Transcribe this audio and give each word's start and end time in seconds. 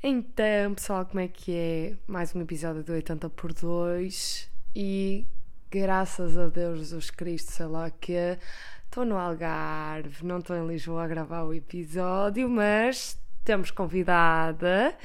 Então, 0.00 0.74
pessoal, 0.74 1.04
como 1.04 1.18
é 1.18 1.26
que 1.26 1.52
é? 1.52 1.96
Mais 2.06 2.32
um 2.32 2.40
episódio 2.40 2.84
do 2.84 2.92
80 2.92 3.28
por 3.30 3.52
2 3.52 4.48
e 4.76 5.26
graças 5.68 6.38
a 6.38 6.46
Deus 6.46 6.78
Jesus 6.78 7.10
Cristo, 7.10 7.50
sei 7.50 7.66
lá 7.66 7.90
que 7.90 8.38
estou 8.84 9.04
no 9.04 9.16
Algarve, 9.18 10.24
não 10.24 10.38
estou 10.38 10.56
em 10.56 10.68
Lisboa 10.68 11.02
a 11.02 11.08
gravar 11.08 11.42
o 11.42 11.52
episódio, 11.52 12.48
mas 12.48 13.20
temos 13.44 13.72
convidada 13.72 14.96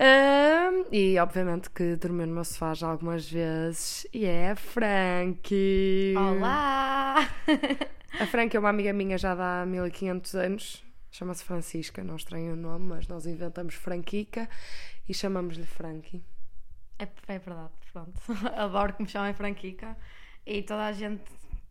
um, 0.00 0.86
e 0.90 1.16
obviamente 1.20 1.70
que 1.70 1.94
dormiu 1.94 2.26
no 2.26 2.34
meu 2.34 2.44
sofá 2.44 2.74
já 2.74 2.88
algumas 2.88 3.30
vezes 3.30 4.08
e 4.12 4.24
é 4.24 4.50
a 4.50 4.56
Frankie. 4.56 6.14
Olá! 6.16 7.14
A 8.20 8.26
Frankie 8.26 8.58
é 8.58 8.60
uma 8.60 8.68
amiga 8.68 8.92
minha 8.92 9.16
já 9.16 9.32
há 9.32 9.64
1500 9.64 10.34
anos 10.34 10.91
Chama-se 11.12 11.44
Francisca, 11.44 12.02
não 12.02 12.16
estranho 12.16 12.54
o 12.54 12.56
nome, 12.56 12.86
mas 12.86 13.06
nós 13.06 13.26
inventamos 13.26 13.74
Franquica 13.74 14.48
e 15.06 15.12
chamamos-lhe 15.12 15.66
Frankie. 15.66 16.24
É, 16.98 17.06
é 17.28 17.38
verdade, 17.38 17.72
pronto. 17.92 18.18
Adoro 18.56 18.94
que 18.94 19.02
me 19.02 19.08
chamem 19.08 19.34
Franquica 19.34 19.94
e 20.46 20.62
toda 20.62 20.86
a 20.86 20.92
gente 20.92 21.22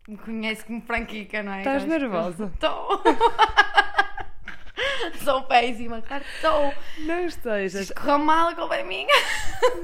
me 0.07 0.15
conhece 0.15 0.63
como 0.63 0.79
Franquica, 0.83 1.41
não 1.41 1.53
é? 1.53 1.59
Estás 1.59 1.85
nervosa? 1.85 2.45
Estou! 2.53 3.01
Sou 5.23 5.43
péssima, 5.43 6.01
claro 6.01 6.23
estou. 6.35 6.73
Não 7.05 7.25
estejas. 7.25 7.91
Correu 7.91 8.19
mal, 8.19 8.49
a 8.49 8.55
culpa 8.55 8.75
é 8.75 8.83
minha. 8.83 9.07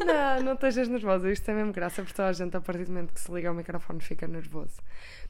Não, 0.06 0.44
não 0.44 0.54
estejas 0.54 0.88
nervosa. 0.88 1.32
Isto 1.32 1.50
é 1.50 1.54
mesmo 1.54 1.74
graça, 1.74 2.02
porque 2.02 2.16
toda 2.16 2.30
a 2.30 2.34
gente, 2.34 2.56
a 2.56 2.62
partir 2.62 2.86
do 2.86 2.92
momento 2.92 3.14
que 3.14 3.20
se 3.20 3.32
liga 3.32 3.50
ao 3.50 3.56
microfone, 3.56 4.00
fica 4.02 4.28
nervoso. 4.28 4.78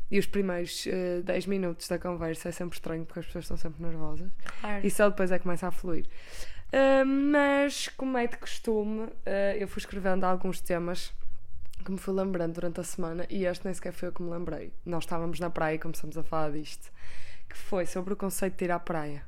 E 0.09 0.17
os 0.17 0.25
primeiros 0.25 0.85
uh, 0.85 1.21
10 1.23 1.47
minutos 1.47 1.87
da 1.87 1.99
conversa 1.99 2.49
é 2.49 2.51
sempre 2.51 2.77
estranho, 2.77 3.05
porque 3.05 3.19
as 3.19 3.25
pessoas 3.25 3.43
estão 3.43 3.57
sempre 3.57 3.83
nervosas. 3.83 4.31
Claro. 4.61 4.85
E 4.85 4.89
só 4.89 5.09
depois 5.09 5.31
é 5.31 5.37
que 5.37 5.43
começa 5.43 5.67
a 5.67 5.71
fluir. 5.71 6.05
Uh, 6.67 7.05
mas, 7.05 7.87
como 7.89 8.17
é 8.17 8.27
de 8.27 8.37
costume, 8.37 9.01
uh, 9.01 9.11
eu 9.57 9.67
fui 9.67 9.81
escrevendo 9.81 10.23
alguns 10.23 10.61
temas 10.61 11.13
que 11.83 11.91
me 11.91 11.97
fui 11.97 12.13
lembrando 12.13 12.53
durante 12.53 12.79
a 12.79 12.83
semana 12.83 13.25
e 13.29 13.45
este 13.45 13.63
nem 13.63 13.73
sequer 13.73 13.93
foi 13.93 14.09
eu 14.09 14.13
que 14.13 14.21
me 14.21 14.29
lembrei. 14.29 14.73
Nós 14.85 15.03
estávamos 15.03 15.39
na 15.39 15.49
praia 15.49 15.75
e 15.75 15.79
começamos 15.79 16.17
a 16.17 16.23
falar 16.23 16.51
disto, 16.51 16.91
que 17.47 17.57
foi 17.57 17.85
sobre 17.85 18.13
o 18.13 18.17
conceito 18.17 18.57
de 18.57 18.65
ir 18.65 18.71
à 18.71 18.79
praia. 18.79 19.23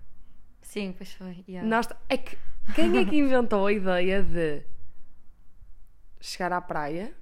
Sim, 0.61 0.93
pois 0.95 1.13
foi. 1.13 1.43
Yeah. 1.47 1.67
Nós, 1.67 1.87
é 2.09 2.17
que, 2.17 2.37
quem 2.75 2.97
é 2.97 3.05
que 3.05 3.15
inventou 3.15 3.65
a 3.65 3.71
ideia 3.71 4.21
de 4.21 4.61
chegar 6.19 6.51
à 6.51 6.61
praia, 6.61 7.13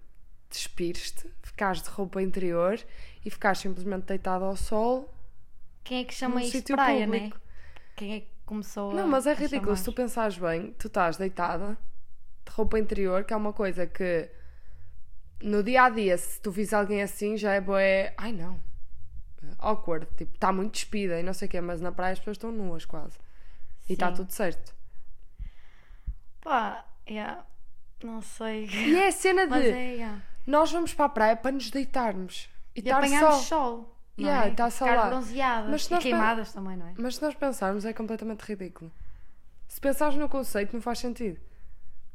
despires-te, 0.49 1.29
ficares 1.43 1.81
de 1.81 1.89
roupa 1.89 2.21
interior 2.21 2.79
e 3.27 3.29
ficares 3.29 3.59
simplesmente 3.59 4.05
deitado 4.05 4.45
ao 4.45 4.55
sol? 4.55 5.13
Quem 5.83 5.99
é 5.99 6.05
que 6.05 6.13
chama 6.13 6.41
isto 6.41 6.53
sítio 6.53 6.75
praia, 6.75 7.05
público? 7.05 7.35
né? 7.35 7.41
Quem 7.97 8.13
é 8.13 8.19
que 8.21 8.29
começou 8.45 8.91
a. 8.91 8.93
Não, 8.93 9.07
mas 9.07 9.27
é 9.27 9.31
a 9.31 9.33
ridículo. 9.33 9.75
Se 9.75 9.83
tu 9.83 9.91
pensares 9.91 10.37
bem, 10.37 10.71
tu 10.79 10.87
estás 10.87 11.17
deitada 11.17 11.77
de 12.45 12.51
roupa 12.53 12.79
interior, 12.79 13.25
que 13.25 13.33
é 13.33 13.35
uma 13.35 13.51
coisa 13.51 13.85
que 13.85 14.31
no 15.41 15.61
dia 15.61 15.83
a 15.83 15.89
dia, 15.89 16.17
se 16.17 16.39
tu 16.39 16.51
vis 16.51 16.73
alguém 16.73 17.01
assim, 17.01 17.35
já 17.35 17.53
é 17.53 17.59
boé. 17.59 18.13
Ai 18.17 18.31
não. 18.31 18.61
Awkward. 19.59 20.07
Tipo, 20.15 20.33
está 20.33 20.53
muito 20.53 20.73
despida 20.73 21.19
e 21.19 21.23
não 21.23 21.33
sei 21.33 21.49
o 21.49 21.51
quê, 21.51 21.59
mas 21.59 21.81
na 21.81 21.91
praia 21.91 22.13
as 22.13 22.19
pessoas 22.19 22.37
estão 22.37 22.51
nuas 22.51 22.85
quase. 22.85 23.17
E 23.89 23.93
está 23.93 24.09
tudo 24.09 24.31
certo. 24.31 24.73
Pá, 26.39 26.85
yeah. 27.09 27.45
não 28.01 28.21
sei. 28.21 28.67
E 28.67 28.95
é 28.95 29.07
a 29.09 29.11
cena 29.11 29.47
de 29.47 29.69
é, 29.69 29.95
yeah. 29.95 30.21
nós 30.45 30.71
vamos 30.71 30.93
para 30.93 31.05
a 31.05 31.09
praia 31.09 31.35
para 31.35 31.51
nos 31.51 31.69
deitarmos 31.69 32.49
e, 32.77 32.79
E 32.79 32.83
estar 32.83 32.97
apanharmos 32.99 33.35
só. 33.35 33.41
sol. 33.43 33.97
não 34.17 34.25
Yeah, 34.25 34.47
é? 34.47 34.53
tá 34.53 34.69
Ficar 34.71 34.95
lá. 34.95 35.07
bronzeadas 35.09 35.69
Mas 35.69 35.85
e 35.91 35.97
queimadas 36.03 36.53
também, 36.53 36.77
não 36.77 36.87
é? 36.87 36.93
Mas 36.97 37.15
se 37.17 37.21
nós 37.21 37.35
pensarmos, 37.35 37.85
é 37.85 37.93
completamente 37.93 38.41
ridículo. 38.41 38.91
Se 39.67 39.79
pensares 39.81 40.15
no 40.15 40.29
conceito, 40.29 40.73
não 40.73 40.81
faz 40.81 40.99
sentido. 40.99 41.39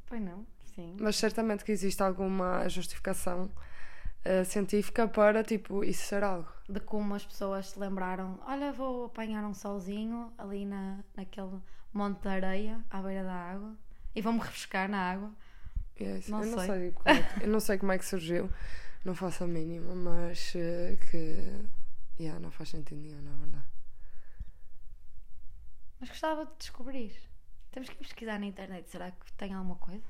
Pois 0.07 0.21
não, 0.21 0.47
sim. 0.75 0.97
Mas 0.99 1.17
certamente 1.17 1.65
que 1.65 1.71
existe 1.73 2.03
alguma 2.03 2.67
justificação 2.69 3.51
eh, 4.25 4.43
científica 4.45 5.07
para, 5.07 5.43
tipo, 5.45 5.85
isso 5.85 6.05
ser 6.07 6.25
algo. 6.25 6.49
de 6.69 6.81
como 6.81 7.15
as 7.15 7.25
pessoas 7.25 7.69
se 7.71 7.79
lembraram: 7.79 8.39
olha, 8.47 8.73
vou 8.73 9.05
apanhar 9.07 9.45
um 9.45 9.55
solzinho 9.55 10.33
ali 10.39 10.65
na, 10.65 10.99
naquele 11.17 11.61
monte 11.93 12.21
de 12.23 12.29
areia 12.29 12.81
à 12.91 13.01
beira 13.03 13.23
da 13.23 13.35
água 13.35 13.75
e 14.15 14.21
vou-me 14.23 14.39
refrescar 14.41 14.89
na 14.89 14.99
água. 15.13 15.31
E 16.01 16.05
é. 16.05 16.21
Não 16.29 16.43
eu, 16.43 16.51
não 16.51 16.59
sei. 16.59 16.67
sei 16.69 16.91
como 16.93 17.09
é 17.09 17.27
eu 17.43 17.49
não 17.49 17.61
sei 17.61 17.79
como 17.79 17.93
é 17.93 17.99
que 17.99 18.05
surgiu, 18.05 18.51
não 19.05 19.15
faço 19.15 19.45
a 19.45 19.47
mínima, 19.47 19.95
mas 19.95 20.55
eh, 20.55 20.97
que. 21.11 21.37
Yeah, 22.21 22.39
não 22.41 22.51
faz 22.51 22.69
sentido 22.71 23.01
nenhum, 23.01 23.23
na 23.23 23.33
verdade. 23.35 23.65
Mas 26.01 26.09
gostava 26.11 26.45
de 26.47 26.53
descobrir. 26.59 27.13
Temos 27.71 27.89
que 27.89 27.97
pesquisar 27.97 28.39
na 28.39 28.47
internet. 28.47 28.89
Será 28.91 29.11
que 29.11 29.33
tem 29.35 29.53
alguma 29.55 29.77
coisa? 29.77 30.05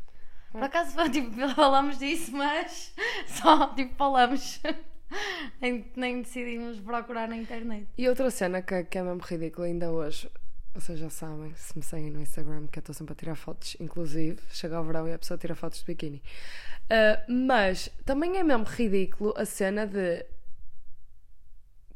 Por 0.51 0.63
Ah. 0.63 0.67
acaso 0.67 0.97
tipo, 1.11 1.31
falamos 1.55 1.99
disso, 1.99 2.33
mas 2.33 2.95
só 3.29 3.73
tipo 3.75 3.95
falamos. 3.95 4.61
nem, 5.61 5.91
nem 5.97 6.23
decidimos 6.23 6.81
procurar 6.81 7.29
na 7.29 7.37
internet. 7.37 7.87
E 7.97 8.09
outra 8.09 8.31
cena 8.31 8.63
que, 8.63 8.85
que 8.85 8.99
é 8.99 9.03
mesmo 9.03 9.21
ridícula 9.23 9.67
ainda 9.67 9.91
hoje, 9.91 10.31
vocês 10.75 10.99
já 10.99 11.11
sabem, 11.11 11.55
se 11.55 11.77
me 11.77 11.83
seguem 11.85 12.11
no 12.11 12.21
Instagram, 12.21 12.67
que 12.67 12.79
eu 12.79 12.81
estou 12.81 12.95
sempre 12.95 13.13
a 13.13 13.17
tirar 13.17 13.35
fotos, 13.35 13.77
inclusive, 13.79 14.41
chega 14.51 14.77
ao 14.77 14.85
verão 14.85 15.07
e 15.07 15.13
a 15.13 15.19
pessoa 15.19 15.37
tira 15.39 15.55
fotos 15.55 15.81
de 15.81 15.85
biquíni. 15.85 16.23
Ah, 16.91 17.23
mas 17.29 17.91
também 18.05 18.39
é 18.39 18.43
mesmo 18.43 18.65
ridículo 18.65 19.35
a 19.37 19.45
cena 19.45 19.87
de. 19.87 20.25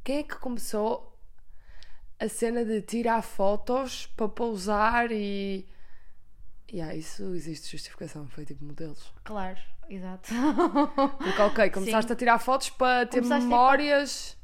Quem 0.04 0.18
é 0.18 0.22
que 0.22 0.36
começou 0.36 1.18
a 2.18 2.28
cena 2.28 2.64
de 2.64 2.80
tirar 2.82 3.22
fotos 3.22 4.06
para 4.06 4.28
pousar 4.28 5.10
e. 5.10 5.66
Yeah, 6.72 6.94
isso 6.94 7.22
existe 7.34 7.70
justificação, 7.70 8.26
foi 8.28 8.44
tipo 8.44 8.64
modelos. 8.64 9.12
Claro, 9.24 9.58
exato. 9.88 10.30
Porque, 11.18 11.42
ok, 11.42 11.70
começaste 11.70 12.08
Sim. 12.08 12.12
a 12.12 12.16
tirar 12.16 12.38
fotos 12.38 12.70
para 12.70 13.06
ter 13.06 13.18
Começaste 13.20 13.44
a- 13.44 13.48
memórias 13.48 14.35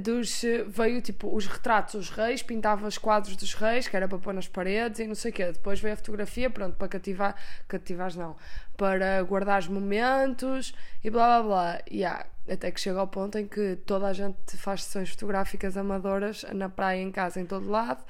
dos. 0.00 0.42
eh, 0.44 0.64
Veio 0.64 1.00
tipo 1.02 1.34
os 1.34 1.46
retratos 1.46 1.94
dos 1.94 2.10
reis, 2.10 2.42
pintavas 2.42 2.98
quadros 2.98 3.36
dos 3.36 3.54
reis, 3.54 3.86
que 3.88 3.96
era 3.96 4.08
para 4.08 4.18
pôr 4.18 4.32
nas 4.34 4.48
paredes 4.48 5.00
e 5.00 5.06
não 5.06 5.14
sei 5.14 5.30
o 5.30 5.34
quê. 5.34 5.52
Depois 5.52 5.80
veio 5.80 5.94
a 5.94 5.96
fotografia, 5.96 6.48
pronto, 6.50 6.76
para 6.76 6.88
cativar. 6.88 7.34
Cativares 7.68 8.16
não. 8.16 8.36
Para 8.76 9.22
guardar 9.22 9.60
os 9.60 9.68
momentos 9.68 10.74
e 11.02 11.10
blá 11.10 11.40
blá 11.40 11.48
blá. 11.48 11.82
Yeah, 11.90 12.26
até 12.48 12.70
que 12.70 12.80
chega 12.80 12.98
ao 13.00 13.06
ponto 13.08 13.38
em 13.38 13.46
que 13.46 13.76
toda 13.86 14.06
a 14.08 14.12
gente 14.12 14.56
faz 14.56 14.84
sessões 14.84 15.10
fotográficas 15.10 15.76
amadoras 15.76 16.44
na 16.52 16.68
praia, 16.68 17.00
em 17.00 17.10
casa, 17.12 17.40
em 17.40 17.46
todo 17.46 17.68
lado, 17.70 18.04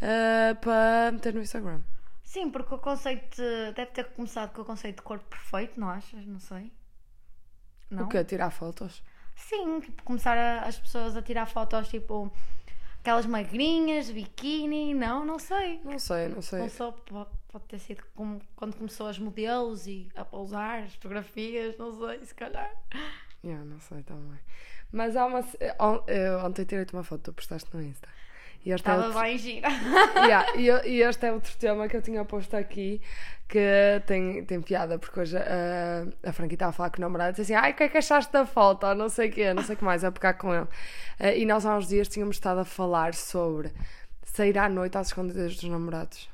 eh, 0.00 0.54
para 0.60 1.10
meter 1.12 1.32
no 1.34 1.40
Instagram. 1.40 1.80
Sim, 2.24 2.50
porque 2.50 2.74
o 2.74 2.78
conceito 2.78 3.36
de- 3.36 3.72
deve 3.74 3.90
ter 3.92 4.04
começado 4.10 4.52
com 4.52 4.60
o 4.60 4.64
conceito 4.64 4.96
de 4.96 5.02
corpo 5.02 5.24
perfeito, 5.30 5.80
não 5.80 5.88
achas? 5.88 6.26
Não 6.26 6.38
sei. 6.38 6.70
Não? 7.90 8.04
O 8.04 8.08
quê? 8.08 8.22
Tirar 8.22 8.50
fotos? 8.50 9.02
Sim, 9.38 9.80
tipo, 9.80 10.02
começar 10.02 10.36
a- 10.36 10.62
as 10.66 10.78
pessoas 10.78 11.16
a 11.16 11.22
tirar 11.22 11.46
fotos 11.46 11.88
tipo 11.88 12.30
aquelas 13.00 13.24
magrinhas, 13.24 14.10
biquíni, 14.10 14.92
não, 14.92 15.24
não 15.24 15.38
sei. 15.38 15.80
Não 15.84 15.98
sei, 15.98 16.28
não 16.28 16.42
sei. 16.42 16.58
Não 16.58 16.68
só 16.68 16.90
pode, 16.92 17.64
ter 17.68 17.78
sido 17.78 18.02
como 18.14 18.40
quando 18.56 18.76
começou 18.76 19.06
as 19.06 19.18
modelos 19.18 19.86
e 19.86 20.08
a 20.14 20.24
pousar, 20.24 20.82
as 20.82 20.94
fotografias, 20.94 21.76
não 21.78 21.92
sei, 21.98 22.24
se 22.24 22.34
calhar. 22.34 22.70
Não 23.42 23.80
sei 23.80 24.02
também. 24.02 24.38
Mas 24.92 25.16
há 25.16 25.24
uma. 25.26 25.40
eh, 25.60 26.36
Ontem 26.44 26.64
tirei-te 26.64 26.92
uma 26.92 27.04
foto, 27.04 27.22
tu 27.22 27.32
postaste 27.32 27.68
no 27.74 27.82
Insta. 27.82 28.08
E 28.64 28.72
este, 28.72 28.88
é 28.88 28.92
Estava 28.92 29.06
outro, 29.06 29.20
bem 29.20 29.38
gira. 29.38 29.68
Yeah, 30.16 30.56
e, 30.56 30.88
e 30.88 31.02
este 31.02 31.26
é 31.26 31.32
outro 31.32 31.56
tema 31.56 31.88
que 31.88 31.96
eu 31.96 32.02
tinha 32.02 32.24
posto 32.24 32.56
aqui 32.56 33.00
que 33.48 34.02
tem, 34.06 34.44
tem 34.44 34.60
piada, 34.60 34.98
porque 34.98 35.20
hoje 35.20 35.36
ah, 35.38 36.06
a 36.22 36.32
Frankie 36.32 36.54
estava 36.54 36.70
a 36.70 36.72
falar 36.72 36.90
com 36.90 36.98
o 36.98 37.00
namorado 37.00 37.30
e 37.30 37.32
disse 37.32 37.52
assim: 37.52 37.64
Ai, 37.64 37.72
o 37.72 37.74
que 37.74 37.84
é 37.84 37.88
que 37.88 37.98
achaste 37.98 38.32
da 38.32 38.44
foto? 38.44 38.86
Ou 38.86 38.94
Não 38.94 39.08
sei 39.08 39.30
o 39.30 39.32
quê, 39.32 39.54
não 39.54 39.62
sei 39.62 39.74
o 39.74 39.78
que 39.78 39.84
mais, 39.84 40.04
a 40.04 40.12
pegar 40.12 40.34
com 40.34 40.54
ele. 40.54 40.66
Ah, 41.18 41.32
e 41.32 41.46
nós 41.46 41.64
há 41.64 41.76
uns 41.76 41.88
dias 41.88 42.08
tínhamos 42.08 42.36
estado 42.36 42.60
a 42.60 42.64
falar 42.64 43.14
sobre 43.14 43.72
sair 44.22 44.58
à 44.58 44.68
noite 44.68 44.98
às 44.98 45.08
escondidas 45.08 45.54
dos 45.56 45.64
namorados. 45.64 46.28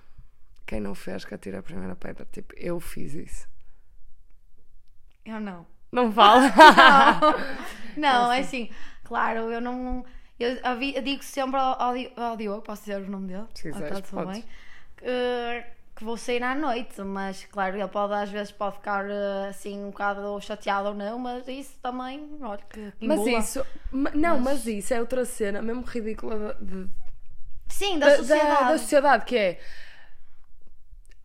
Quem 0.67 0.81
não 0.81 0.95
fez 0.95 1.25
que 1.25 1.35
atira 1.35 1.59
a 1.61 1.62
primeira 1.62 1.94
pedra? 1.94 2.27
Tipo, 2.32 2.55
eu 2.56 2.81
fiz 2.81 3.15
isso. 3.15 3.47
Eu 5.25 5.41
não. 5.41 5.67
Não 5.93 6.11
vale? 6.11 6.50
Não, 7.97 8.32
é 8.32 8.41
assim, 8.41 8.69
claro, 9.05 9.53
eu 9.53 9.61
não. 9.61 10.05
Eu, 10.38 10.56
eu 10.56 11.02
digo 11.02 11.22
sempre 11.22 11.58
ao, 11.60 11.81
ao, 11.81 11.94
ao 12.16 12.36
Diogo, 12.36 12.62
posso 12.62 12.82
dizer 12.82 13.00
o 13.02 13.10
nome 13.10 13.28
dele? 13.28 13.46
Se 13.54 13.62
quiseres, 13.70 14.00
tá 14.10 14.25
bem. 14.25 14.44
Que, 14.96 15.64
que 15.96 16.04
vou 16.04 16.16
sair 16.16 16.42
à 16.42 16.54
noite, 16.56 17.00
mas 17.02 17.44
claro, 17.46 17.76
ele 17.76 17.86
pode 17.88 18.14
às 18.14 18.28
vezes 18.31 18.50
pode 18.50 18.76
ficar 18.76 19.08
eh, 19.08 19.48
assim 19.48 19.78
um 19.84 19.90
bocado 19.90 20.40
chateado 20.40 20.88
ou 20.88 20.94
não, 20.94 21.19
mas 21.20 21.46
isso 21.46 21.78
também, 21.81 22.36
olha, 22.40 22.62
que, 22.69 22.92
Mas 23.00 23.20
isso, 23.26 23.64
não, 23.92 24.40
mas... 24.40 24.64
Mas- 24.64 24.66
isso 24.66 24.92
é 24.92 25.00
outra 25.00 25.25
cena, 25.25 25.62
mesmo 25.62 25.82
ridícula 25.82 26.56
de, 26.60 26.88
Sim, 27.69 27.98
da, 27.98 28.06
da, 28.06 28.12
da- 28.12 28.19
sociedade. 28.19 28.64
da 28.72 28.78
sociedade, 28.78 29.25
que 29.25 29.36
é 29.36 29.60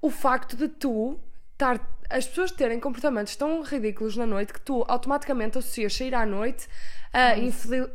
o 0.01 0.09
facto 0.09 0.55
de 0.55 0.67
tu 0.67 1.19
estar, 1.59 1.79
as 2.09 2.25
pessoas 2.25 2.51
terem 2.51 2.79
comportamentos 2.79 3.35
tão 3.35 3.61
ridículos 3.61 4.15
na 4.15 4.25
noite 4.25 4.53
que 4.53 4.61
tu 4.61 4.83
automaticamente 4.87 5.57
associas 5.57 5.93
sair 5.93 6.15
à 6.15 6.25
noite 6.25 6.67
a 7.11 7.37
infidel, 7.37 7.89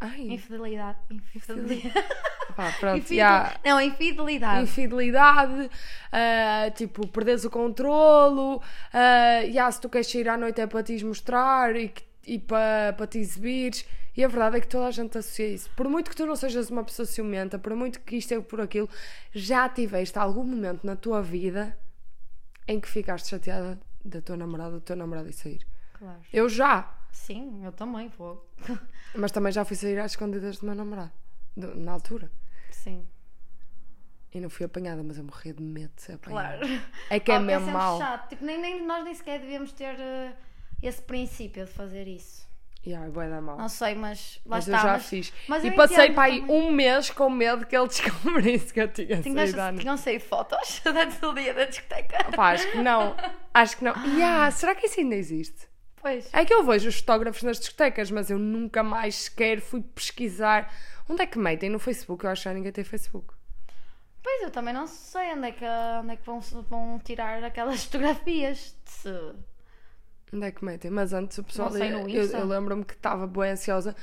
ai, 0.00 0.22
Infidelidade. 0.28 0.98
Infidelidade. 1.10 1.94
pá, 2.56 2.72
pronto, 2.78 2.98
Infidel- 2.98 3.16
yeah. 3.16 3.56
Não, 3.64 3.80
infidelidade. 3.80 4.62
infidelidade, 4.64 5.70
ah, 6.12 6.70
tipo, 6.74 7.06
perdes 7.08 7.44
o 7.44 7.50
controlo, 7.50 8.60
ah, 8.92 9.40
yeah, 9.44 9.70
se 9.70 9.80
tu 9.80 9.88
queres 9.88 10.06
sair 10.10 10.28
à 10.28 10.36
noite 10.36 10.60
é 10.60 10.66
para 10.66 10.82
te 10.82 11.02
mostrar 11.04 11.74
e, 11.76 11.92
e 12.26 12.38
para, 12.38 12.92
para 12.96 13.06
te 13.06 13.18
exibires. 13.18 13.84
E 14.16 14.24
a 14.24 14.26
verdade 14.26 14.56
é 14.56 14.60
que 14.60 14.66
toda 14.66 14.88
a 14.88 14.90
gente 14.90 15.16
associa 15.16 15.46
isso. 15.46 15.70
Por 15.76 15.88
muito 15.88 16.10
que 16.10 16.16
tu 16.16 16.26
não 16.26 16.34
sejas 16.34 16.70
uma 16.70 16.82
pessoa 16.82 17.06
ciumenta, 17.06 17.56
por 17.56 17.72
muito 17.76 18.00
que 18.00 18.16
isto 18.16 18.34
é 18.34 18.40
por 18.40 18.60
aquilo, 18.60 18.88
já 19.32 19.68
tiveste 19.68 20.18
algum 20.18 20.42
momento 20.42 20.84
na 20.84 20.96
tua 20.96 21.22
vida 21.22 21.76
em 22.68 22.78
que 22.78 22.88
ficaste 22.88 23.28
chateada 23.30 23.80
da 24.04 24.20
tua 24.22 24.36
namorada, 24.36 24.72
do 24.72 24.80
teu 24.80 24.94
namorado 24.94 25.28
e 25.28 25.32
sair. 25.32 25.66
Claro. 25.94 26.20
Eu 26.32 26.48
já, 26.48 26.94
Sim, 27.10 27.64
eu 27.64 27.72
também 27.72 28.08
vou. 28.08 28.48
mas 29.16 29.32
também 29.32 29.50
já 29.50 29.64
fui 29.64 29.74
sair 29.76 29.98
às 29.98 30.12
escondidas 30.12 30.58
do 30.58 30.66
meu 30.66 30.74
namorado, 30.74 31.10
do- 31.56 31.74
na 31.74 31.92
altura. 31.92 32.30
Sim, 32.70 33.04
E 34.32 34.38
não 34.40 34.50
fui 34.50 34.66
apanhada, 34.66 35.02
mas 35.02 35.16
eu 35.18 35.24
morria 35.24 35.54
de 35.54 35.62
medo 35.62 35.92
de 35.96 36.02
ser 36.02 36.12
apanhada. 36.12 36.58
claro. 36.58 36.82
É 37.10 37.18
que 37.18 37.32
é 37.32 37.38
Oh, 37.38 37.42
mesmo 37.42 37.64
sempre 37.64 37.78
mau. 37.78 37.98
chato. 37.98 38.28
Tipo, 38.28 38.44
nem, 38.44 38.60
nem, 38.60 38.86
nós 38.86 39.02
nem 39.04 39.14
sequer 39.14 39.40
devíamos 39.40 39.72
ter 39.72 39.98
eh, 39.98 40.36
esse 40.82 41.00
princípio 41.02 41.64
de 41.64 41.72
fazer 41.72 42.06
isso. 42.06 42.46
Yeah, 42.86 43.10
bué 43.10 43.28
da 43.28 43.40
mal. 43.40 43.58
Não 43.58 43.68
sei, 43.68 43.94
mas 43.94 44.40
lá 44.46 44.56
Mas 44.56 44.66
está. 44.68 44.78
eu 44.78 44.82
já 44.82 44.92
mas, 44.92 45.06
fiz. 45.08 45.32
mas 45.46 45.64
e 45.64 45.70
passei 45.72 46.12
para 46.12 46.22
aí 46.24 46.40
um 46.48 46.70
mês 46.72 47.10
com 47.10 47.28
medo 47.28 47.66
que 47.66 47.76
ele 47.76 47.86
descobrisse 47.88 48.72
que 48.72 48.80
eu 48.80 48.88
tinha 48.88 49.20
Tinhas, 49.20 49.50
saído 49.50 49.78
tinham 49.80 49.96
saído 49.96 50.24
fotos 50.24 50.80
antes 50.86 51.18
do 51.18 51.34
dia 51.34 51.52
da 51.52 51.64
discoteca. 51.64 52.24
Pá, 52.34 52.52
acho 52.52 52.70
que 52.70 52.78
não. 52.78 53.16
Acho 53.52 53.76
que 53.76 53.84
não. 53.84 53.92
Yeah, 54.16 54.50
será 54.50 54.74
que 54.74 54.86
isso 54.86 55.00
ainda 55.00 55.16
existe? 55.16 55.68
Pois. 56.00 56.32
É 56.32 56.44
que 56.44 56.54
eu 56.54 56.64
vejo 56.64 56.88
os 56.88 56.98
fotógrafos 57.00 57.42
nas 57.42 57.58
discotecas, 57.58 58.10
mas 58.10 58.30
eu 58.30 58.38
nunca 58.38 58.82
mais 58.82 59.14
sequer 59.16 59.60
fui 59.60 59.82
pesquisar. 59.82 60.72
Onde 61.08 61.22
é 61.22 61.26
que 61.26 61.38
metem? 61.38 61.68
No 61.68 61.78
Facebook? 61.78 62.24
Eu 62.24 62.30
acho 62.30 62.42
que 62.42 62.48
já 62.48 62.54
ninguém 62.54 62.72
tem 62.72 62.84
Facebook. 62.84 63.34
Pois 64.22 64.42
eu 64.42 64.50
também 64.50 64.72
não 64.72 64.86
sei 64.86 65.32
onde 65.32 65.48
é 65.48 65.52
que, 65.52 65.64
onde 66.00 66.12
é 66.12 66.16
que 66.16 66.24
vão, 66.24 66.40
vão 66.40 67.00
tirar 67.04 67.42
aquelas 67.42 67.82
fotografias. 67.86 68.76
Se... 68.84 69.08
Onde 70.32 70.46
é 70.46 70.50
que 70.50 70.64
metem? 70.64 70.90
Mas 70.90 71.12
antes 71.12 71.38
o 71.38 71.44
pessoal. 71.44 71.70
Não 71.70 71.78
sei, 71.78 71.90
no 71.90 72.08
eu, 72.08 72.24
eu 72.24 72.46
lembro-me 72.46 72.84
que 72.84 72.94
estava 72.94 73.26
bem 73.26 73.50
ansiosa. 73.50 73.94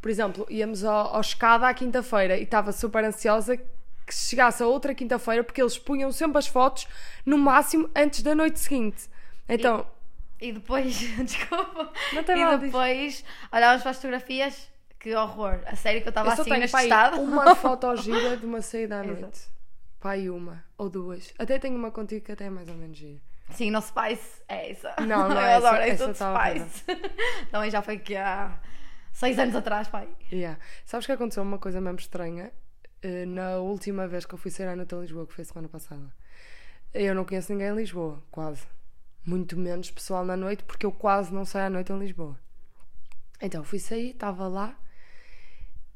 Por 0.00 0.10
exemplo, 0.10 0.46
íamos 0.50 0.84
ao, 0.84 1.14
ao 1.14 1.20
escada 1.20 1.68
à 1.68 1.74
quinta-feira 1.74 2.36
e 2.38 2.42
estava 2.42 2.72
super 2.72 3.04
ansiosa 3.04 3.56
que 3.56 4.14
chegasse 4.14 4.62
a 4.62 4.66
outra 4.66 4.94
quinta-feira 4.94 5.44
porque 5.44 5.60
eles 5.60 5.78
punham 5.78 6.10
sempre 6.10 6.38
as 6.38 6.46
fotos 6.46 6.86
no 7.24 7.38
máximo 7.38 7.88
antes 7.94 8.22
da 8.22 8.34
noite 8.34 8.58
seguinte. 8.58 9.08
Então, 9.48 9.86
E 10.40 10.52
depois, 10.52 10.98
desculpa. 11.24 11.92
Não 12.12 12.22
tem 12.24 12.36
mal 12.44 12.54
E 12.54 12.58
depois 12.58 13.24
olhávamos 13.52 13.82
para 13.82 13.90
as 13.90 13.96
fotografias. 13.96 14.70
Que 14.98 15.14
horror. 15.14 15.60
A 15.64 15.76
sério 15.76 16.02
que 16.02 16.08
eu 16.08 16.10
estava 16.10 16.32
assim 16.32 16.44
tenho 16.44 16.58
neste 16.60 16.72
pá, 16.72 16.80
aí 16.80 16.84
estado. 16.84 17.20
uma 17.20 17.54
foto 17.56 17.96
gira 17.96 18.36
de 18.36 18.44
uma 18.44 18.60
saída 18.60 19.00
à 19.00 19.02
noite. 19.02 19.48
Pá, 19.98 20.10
aí 20.12 20.28
uma 20.28 20.62
ou 20.76 20.90
duas. 20.90 21.32
Até 21.38 21.58
tenho 21.58 21.76
uma 21.76 21.90
contigo 21.90 22.24
que 22.24 22.32
até 22.32 22.46
é 22.46 22.50
mais 22.50 22.68
ou 22.68 22.74
menos 22.74 22.98
gira. 22.98 23.20
Sim, 23.52 23.70
no 23.70 23.80
Spice 23.80 24.42
é 24.48 24.70
essa. 24.70 24.94
Não, 25.00 25.28
não 25.28 25.32
eu 25.36 25.38
é 25.40 25.54
adoro 25.54 25.76
essa 25.76 26.12
de 26.12 26.18
tá 26.18 26.50
Spice. 26.50 26.84
Também 27.50 27.70
já 27.70 27.82
foi 27.82 27.98
que 27.98 28.16
há 28.16 28.58
seis 29.12 29.38
anos 29.38 29.54
atrás, 29.54 29.88
pai. 29.88 30.08
Yeah. 30.32 30.58
Sabes 30.84 31.06
que 31.06 31.12
aconteceu 31.12 31.42
uma 31.42 31.58
coisa 31.58 31.80
mesmo 31.80 31.98
estranha? 31.98 32.52
Eh, 33.02 33.26
Na 33.26 33.56
última 33.58 34.06
vez 34.08 34.24
que 34.24 34.34
eu 34.34 34.38
fui 34.38 34.50
sair 34.50 34.68
à 34.68 34.76
noite 34.76 34.94
a 34.94 34.98
Lisboa, 34.98 35.26
que 35.26 35.34
foi 35.34 35.44
semana 35.44 35.68
passada. 35.68 36.12
Eu 36.92 37.14
não 37.14 37.24
conheço 37.24 37.52
ninguém 37.52 37.68
em 37.68 37.76
Lisboa, 37.76 38.22
quase. 38.30 38.66
Muito 39.24 39.56
menos 39.56 39.90
pessoal 39.90 40.24
na 40.24 40.36
noite, 40.36 40.64
porque 40.64 40.84
eu 40.86 40.92
quase 40.92 41.32
não 41.32 41.44
saio 41.44 41.66
à 41.66 41.70
noite 41.70 41.92
em 41.92 41.98
Lisboa. 41.98 42.38
Então 43.40 43.62
fui 43.64 43.78
sair, 43.78 44.10
estava 44.10 44.48
lá, 44.48 44.76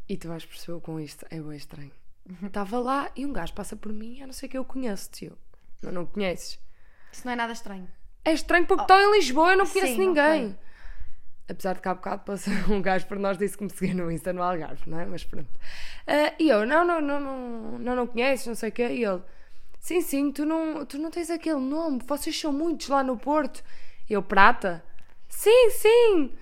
e 0.09 0.17
tu 0.17 0.29
vais 0.29 0.45
perceber 0.45 0.81
com 0.81 1.01
isto, 1.01 1.27
é 1.31 1.41
bem 1.41 1.57
estranho. 1.57 1.93
Estava 2.43 2.79
lá 2.79 3.11
e 3.15 3.27
um 3.27 3.33
gajo 3.33 3.53
passa 3.53 3.77
por 3.77 3.93
mim, 3.93 4.23
a 4.23 4.27
não 4.27 4.33
sei 4.33 4.49
que 4.49 4.57
eu 4.57 4.65
conheço, 4.65 5.11
tio. 5.11 5.37
Não, 5.83 5.93
não 5.93 6.07
conheces. 6.07 6.59
Isso 7.15 7.25
não 7.25 7.33
é 7.33 7.37
nada 7.37 7.53
estranho. 7.53 7.89
É 8.25 8.33
estranho 8.33 8.67
porque 8.67 8.83
estou 8.83 8.99
em 8.99 9.13
Lisboa 9.13 9.53
eu 9.53 9.59
não 9.59 9.67
conheço 9.67 9.93
Sim, 9.93 9.99
ninguém. 9.99 10.47
ok. 10.47 10.57
Apesar 11.49 11.75
de 11.75 11.81
que 11.81 11.89
há 11.89 11.95
bocado 11.95 12.25
passou 12.25 12.53
um 12.75 12.83
gajo 12.83 13.07
por 13.07 13.19
nós 13.21 13.39
disse 13.39 13.57
que 13.57 13.63
me 13.63 13.71
seguia 13.71 13.95
no 13.95 14.11
Insta 14.11 14.33
no 14.33 14.43
Algarve, 14.43 14.83
não 14.91 14.99
é? 14.99 15.07
Mas 15.07 15.23
pronto. 15.23 15.49
Ah, 16.09 16.35
e 16.41 16.49
eu, 16.49 16.67
não, 16.67 16.85
não, 16.85 17.01
não, 17.01 17.21
não, 17.21 17.79
não, 17.79 17.97
não 17.97 18.07
conheces, 18.09 18.49
não 18.49 18.57
sei 18.57 18.71
o 18.71 18.73
quê. 18.73 18.89
E 18.89 19.05
ele, 19.05 19.23
sim, 19.79 20.01
sim, 20.01 20.33
tu 20.33 20.45
não, 20.45 20.85
tu 20.85 20.99
não 20.99 21.09
tens 21.09 21.31
aquele 21.31 21.61
nome, 21.61 22.01
vocês 22.05 22.39
são 22.39 22.53
muitos 22.53 22.89
lá 22.89 23.05
no 23.05 23.17
Porto. 23.17 23.63
E 24.11 24.13
eu, 24.13 24.23
Prata? 24.23 24.83
Sim, 25.29 25.71
sim. 25.71 26.33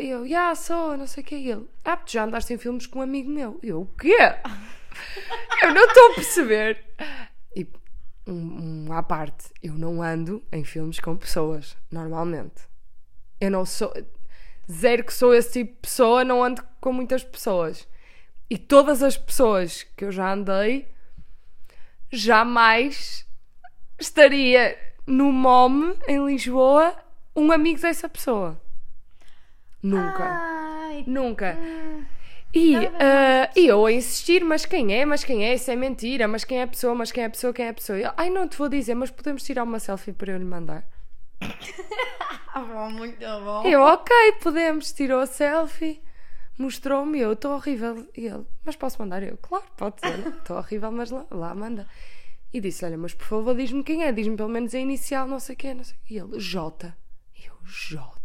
E 0.00 0.08
eu, 0.08 0.26
já 0.26 0.54
sou, 0.56 0.96
não 0.96 1.06
sei 1.06 1.22
o 1.22 1.26
quê. 1.26 1.36
E 1.36 1.50
ele, 1.50 1.68
ah, 1.84 1.96
tu 1.96 2.10
já 2.10 2.24
andaste 2.24 2.52
em 2.52 2.58
filmes 2.58 2.86
com 2.88 2.98
um 2.98 3.02
amigo 3.02 3.30
meu. 3.30 3.60
E 3.62 3.68
eu, 3.68 3.82
o 3.82 3.86
quê? 3.86 4.16
eu 5.62 5.72
não 5.72 5.84
estou 5.84 6.10
a 6.10 6.14
perceber. 6.14 6.84
E 7.54 7.64
um, 8.26 8.86
um 8.86 8.92
à 8.92 9.02
parte, 9.02 9.50
eu 9.62 9.74
não 9.74 10.02
ando 10.02 10.42
em 10.52 10.64
filmes 10.64 11.00
com 11.00 11.16
pessoas, 11.16 11.76
normalmente. 11.90 12.62
Eu 13.40 13.50
não 13.50 13.64
sou. 13.64 13.92
Zero 14.70 15.04
que 15.04 15.12
sou 15.12 15.34
esse 15.34 15.52
tipo 15.52 15.72
de 15.72 15.78
pessoa, 15.80 16.24
não 16.24 16.42
ando 16.42 16.62
com 16.80 16.92
muitas 16.92 17.22
pessoas. 17.22 17.86
E 18.48 18.56
todas 18.56 19.02
as 19.02 19.16
pessoas 19.16 19.82
que 19.82 20.04
eu 20.04 20.12
já 20.12 20.32
andei, 20.32 20.88
jamais 22.10 23.26
estaria 23.98 24.78
no 25.06 25.30
MOM 25.32 25.94
em 26.08 26.24
Lisboa 26.24 26.96
um 27.36 27.50
amigo 27.52 27.80
dessa 27.80 28.08
pessoa. 28.08 28.60
Nunca. 29.82 30.24
Ai, 30.24 31.04
Nunca. 31.06 31.58
hum, 31.60 32.04
E, 32.54 32.76
ah, 32.76 33.50
e 33.56 33.66
eu 33.66 33.84
a 33.84 33.92
insistir, 33.92 34.44
mas 34.44 34.64
quem 34.64 34.94
é, 34.94 35.04
mas 35.04 35.24
quem 35.24 35.44
é, 35.44 35.54
isso 35.54 35.70
é 35.70 35.74
mentira, 35.74 36.28
mas 36.28 36.44
quem 36.44 36.60
é 36.60 36.62
a 36.62 36.68
pessoa, 36.68 36.94
mas 36.94 37.10
quem 37.10 37.24
é 37.24 37.26
a 37.26 37.30
pessoa, 37.30 37.52
quem 37.52 37.66
é 37.66 37.70
a 37.70 37.74
pessoa. 37.74 37.98
E 37.98 38.02
ele, 38.02 38.12
Ai, 38.16 38.30
não 38.30 38.48
te 38.48 38.56
vou 38.56 38.68
dizer, 38.68 38.94
mas 38.94 39.10
podemos 39.10 39.42
tirar 39.42 39.64
uma 39.64 39.80
selfie 39.80 40.12
para 40.12 40.32
eu 40.32 40.38
lhe 40.38 40.44
mandar. 40.44 40.86
ah, 42.54 42.60
bom, 42.60 42.90
muito 42.90 43.18
bom. 43.18 43.64
Eu, 43.64 43.82
ok, 43.82 44.14
podemos, 44.40 44.92
tirou 44.92 45.20
a 45.20 45.26
selfie, 45.26 46.00
mostrou-me, 46.56 47.18
eu, 47.18 47.32
estou 47.32 47.54
horrível. 47.54 48.08
E 48.16 48.26
ele, 48.26 48.46
mas 48.64 48.76
posso 48.76 49.02
mandar? 49.02 49.24
Eu, 49.24 49.36
claro, 49.36 49.64
pode 49.76 50.00
ser, 50.00 50.28
estou 50.28 50.56
horrível, 50.56 50.92
mas 50.92 51.10
lá, 51.10 51.26
lá 51.32 51.54
manda. 51.56 51.88
E 52.52 52.60
disse, 52.60 52.84
olha, 52.84 52.96
mas 52.96 53.12
por 53.12 53.26
favor, 53.26 53.56
diz-me 53.56 53.82
quem 53.82 54.04
é, 54.04 54.12
diz-me 54.12 54.36
pelo 54.36 54.48
menos 54.48 54.72
a 54.76 54.78
inicial, 54.78 55.26
não 55.26 55.40
sei 55.40 55.56
o 55.56 55.58
quê, 55.58 55.74
não 55.74 55.82
sei. 55.82 55.96
E 56.08 56.16
ele, 56.16 56.38
J. 56.38 56.94
Eu, 57.44 57.54
J. 57.66 58.23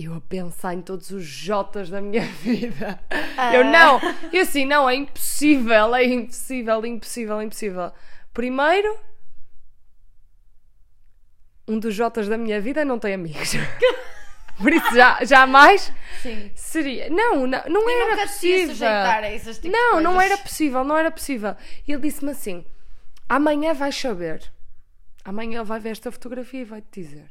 E 0.00 0.04
eu 0.06 0.14
a 0.14 0.20
pensar 0.22 0.72
em 0.72 0.80
todos 0.80 1.10
os 1.10 1.22
Jotas 1.26 1.90
da 1.90 2.00
minha 2.00 2.22
vida. 2.40 2.98
Eu 3.52 3.62
não, 3.64 4.00
eu 4.32 4.40
assim, 4.42 4.64
não, 4.64 4.88
é 4.88 4.94
impossível, 4.94 5.94
é 5.94 6.04
impossível, 6.04 6.86
impossível, 6.86 7.42
impossível. 7.42 7.92
Primeiro, 8.32 8.98
um 11.68 11.78
dos 11.78 11.94
Jotas 11.94 12.28
da 12.28 12.38
minha 12.38 12.58
vida 12.62 12.82
não 12.82 12.98
tem 12.98 13.12
amigos. 13.12 13.50
Por 14.56 14.72
isso, 14.72 14.94
já, 14.94 15.22
jamais 15.22 15.92
Sim. 16.22 16.50
seria. 16.54 17.10
Não, 17.10 17.46
não, 17.46 17.62
não 17.68 17.90
E 17.90 17.92
era 17.94 18.10
nunca 18.10 18.22
possível. 18.26 18.86
a 18.86 19.30
esses 19.32 19.56
tipos 19.58 19.62
de 19.62 19.68
Não, 19.68 20.00
não 20.00 20.14
coisas. 20.14 20.30
era 20.32 20.42
possível, 20.42 20.82
não 20.84 20.96
era 20.96 21.10
possível. 21.10 21.54
E 21.86 21.92
ele 21.92 22.00
disse-me 22.02 22.30
assim: 22.30 22.64
amanhã 23.28 23.74
vais 23.74 23.94
saber. 23.94 24.50
Amanhã 25.26 25.58
ele 25.58 25.64
vai 25.64 25.78
ver 25.78 25.90
esta 25.90 26.10
fotografia 26.10 26.60
e 26.62 26.64
vai-te 26.64 27.02
dizer. 27.02 27.26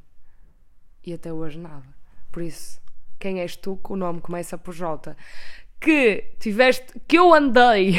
E 1.04 1.14
até 1.14 1.34
hoje 1.34 1.58
nada. 1.58 1.98
Por 2.32 2.44
isso, 2.44 2.82
quem 3.18 3.42
és 3.42 3.56
tu 3.56 3.78
que 3.78 3.92
o 3.92 3.96
nome 3.96 4.22
começa 4.22 4.58
por 4.58 4.74
J? 4.74 5.16
Que 5.80 6.34
tiveste, 6.40 7.00
que 7.08 7.18
eu 7.18 7.34
andei 7.34 7.96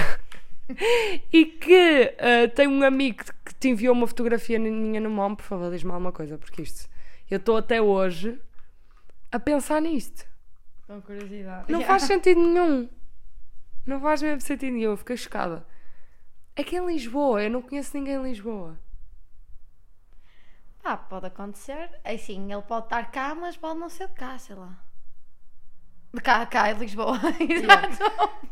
e 1.33 1.45
que 1.45 2.15
ah, 2.19 2.49
tem 2.55 2.69
um 2.69 2.83
amigo 2.83 3.25
que 3.45 3.55
te 3.55 3.69
enviou 3.69 3.95
uma 3.95 4.07
fotografia 4.07 4.59
minha 4.59 5.01
no 5.01 5.11
nome, 5.11 5.37
por 5.37 5.45
favor, 5.45 5.71
diz-me 5.71 5.91
alguma 5.91 6.13
coisa, 6.13 6.39
porque 6.39 6.63
isto, 6.63 6.89
eu 7.31 7.39
estou 7.39 7.57
até 7.57 7.81
hoje 7.81 8.41
a 9.33 9.39
pensar 9.39 9.81
nisto. 9.81 10.27
Com 10.87 11.01
curiosidade. 11.01 11.71
Não 11.71 11.83
faz 11.85 12.03
sentido 12.03 12.41
nenhum. 12.41 12.89
Não 13.87 14.01
faz 14.01 14.23
mesmo 14.23 14.41
sentido 14.41 14.73
nenhum. 14.73 14.91
Eu 14.91 14.97
fiquei 14.97 15.17
chocada. 15.17 15.65
É 16.57 16.65
que 16.65 16.77
é 16.77 16.81
em 16.81 16.87
Lisboa. 16.87 17.43
Eu 17.43 17.51
não 17.51 17.63
conheço 17.63 17.97
ninguém 17.97 18.15
em 18.15 18.23
Lisboa. 18.23 18.79
Ah, 20.85 20.97
pode 20.97 21.27
acontecer. 21.27 21.91
É 22.05 22.15
assim, 22.15 22.53
ele 22.53 22.63
pode 22.63 22.87
estar 22.87 23.11
cá, 23.11 23.35
mas 23.35 23.57
pode 23.57 23.79
não 23.79 23.89
ser 23.89 24.09
de 24.09 24.15
cá, 24.15 24.39
sei 24.39 24.57
lá. 24.57 24.79
De 26.13 26.21
cá, 26.21 26.45
cá, 26.47 26.73
em 26.73 26.79
Lisboa. 26.79 27.19
Exato. 27.39 27.99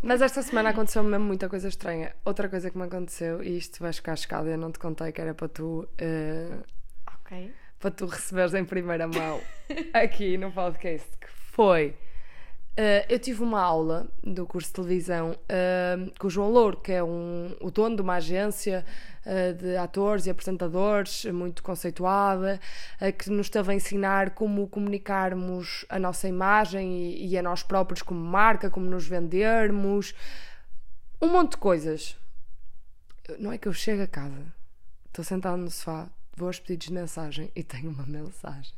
Mas 0.02 0.22
esta 0.22 0.42
semana 0.42 0.70
aconteceu 0.70 1.02
mesmo 1.02 1.24
muita 1.24 1.48
coisa 1.48 1.68
estranha. 1.68 2.14
Outra 2.24 2.48
coisa 2.48 2.70
que 2.70 2.78
me 2.78 2.84
aconteceu, 2.84 3.42
e 3.42 3.56
isto 3.56 3.82
vais 3.82 3.96
ficar 3.96 4.16
chocada, 4.16 4.48
eu 4.48 4.58
não 4.58 4.70
te 4.70 4.78
contei 4.78 5.10
que 5.10 5.20
era 5.20 5.34
para 5.34 5.48
tu, 5.48 5.88
eh, 5.98 6.58
ok. 7.14 7.52
para 7.80 7.90
tu 7.90 8.06
receberes 8.06 8.54
em 8.54 8.64
primeira 8.64 9.08
mão 9.08 9.40
aqui 9.92 10.36
no 10.36 10.52
podcast, 10.52 11.08
que 11.16 11.28
foi 11.28 11.96
Uh, 12.78 13.02
eu 13.08 13.18
tive 13.18 13.42
uma 13.42 13.60
aula 13.60 14.06
do 14.22 14.46
curso 14.46 14.68
de 14.68 14.74
televisão 14.74 15.32
uh, 15.32 16.12
com 16.16 16.28
o 16.28 16.30
João 16.30 16.48
Louro, 16.48 16.76
que 16.76 16.92
é 16.92 17.02
um, 17.02 17.52
o 17.60 17.72
dono 17.72 17.96
de 17.96 18.02
uma 18.02 18.14
agência 18.14 18.86
uh, 19.26 19.52
de 19.52 19.76
atores 19.76 20.26
e 20.26 20.30
apresentadores 20.30 21.24
muito 21.24 21.60
conceituada, 21.60 22.60
que 23.18 23.30
nos 23.30 23.46
esteve 23.46 23.72
a 23.72 23.74
ensinar 23.74 24.30
como 24.30 24.68
comunicarmos 24.68 25.84
a 25.88 25.98
nossa 25.98 26.28
imagem 26.28 27.00
e, 27.00 27.30
e, 27.30 27.36
a 27.36 27.42
nós 27.42 27.64
próprios 27.64 28.00
como 28.00 28.20
marca, 28.20 28.70
como 28.70 28.86
nos 28.86 29.08
vendermos, 29.08 30.14
um 31.20 31.26
monte 31.26 31.52
de 31.52 31.56
coisas. 31.56 32.16
Não 33.40 33.50
é 33.50 33.58
que 33.58 33.66
eu 33.66 33.72
chego 33.72 34.04
a 34.04 34.06
casa, 34.06 34.54
estou 35.06 35.24
sentado 35.24 35.56
no 35.56 35.68
sofá, 35.68 36.08
vou 36.36 36.46
aos 36.46 36.60
pedidos 36.60 36.86
de 36.86 36.92
mensagem 36.92 37.50
e 37.56 37.64
tenho 37.64 37.90
uma 37.90 38.06
mensagem 38.06 38.72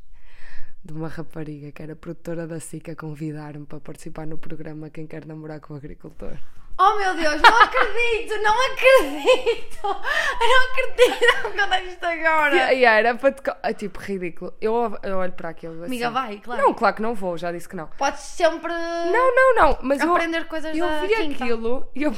de 0.85 0.93
uma 0.93 1.09
rapariga 1.09 1.73
que 1.73 1.83
era 1.83 1.95
produtora 1.95 2.47
da 2.47 2.59
SICA 2.59 2.97
convidar-me 2.97 3.67
para 3.67 3.81
participar 3.81 4.27
no 4.27 4.39
programa 4.39 4.91
Quem 4.91 5.07
Quer 5.07 5.27
Namorar 5.27 5.61
com 5.61 5.75
o 5.75 5.77
Agricultor. 5.77 6.39
Oh 6.83 6.97
meu 6.97 7.15
Deus, 7.15 7.43
não 7.43 7.63
acredito, 7.63 8.43
não 8.43 8.73
acredito, 8.73 9.83
não 9.83 10.71
acredito 10.71 11.55
quando 11.55 11.75
é 11.75 11.85
isto 11.85 12.05
agora. 12.07 12.73
E 12.73 12.85
era 12.85 13.15
para 13.15 13.33
te... 13.33 13.43
é, 13.63 13.75
tipo 13.75 13.99
ridículo. 13.99 14.55
Eu, 14.59 14.99
eu 15.03 15.19
olho 15.19 15.33
para 15.33 15.51
aquilo. 15.51 15.75
Assim. 15.75 15.85
Amiga, 15.85 16.11
vai, 16.11 16.39
claro. 16.39 16.63
Não, 16.63 16.73
claro 16.73 16.97
que 16.97 17.03
não 17.03 17.15
vou, 17.15 17.37
já 17.37 17.53
disse 17.53 17.69
que 17.69 17.77
não. 17.77 17.87
Podes 17.99 18.21
sempre. 18.21 18.73
Não, 18.73 19.35
não, 19.37 19.55
não. 19.57 19.79
Mas 19.83 20.01
aprender 20.01 20.39
eu, 20.39 20.47
coisas 20.47 20.75
eu 20.75 20.89
vi 21.03 21.15
quinta. 21.15 21.45
aquilo. 21.45 21.87
Eu... 21.95 22.13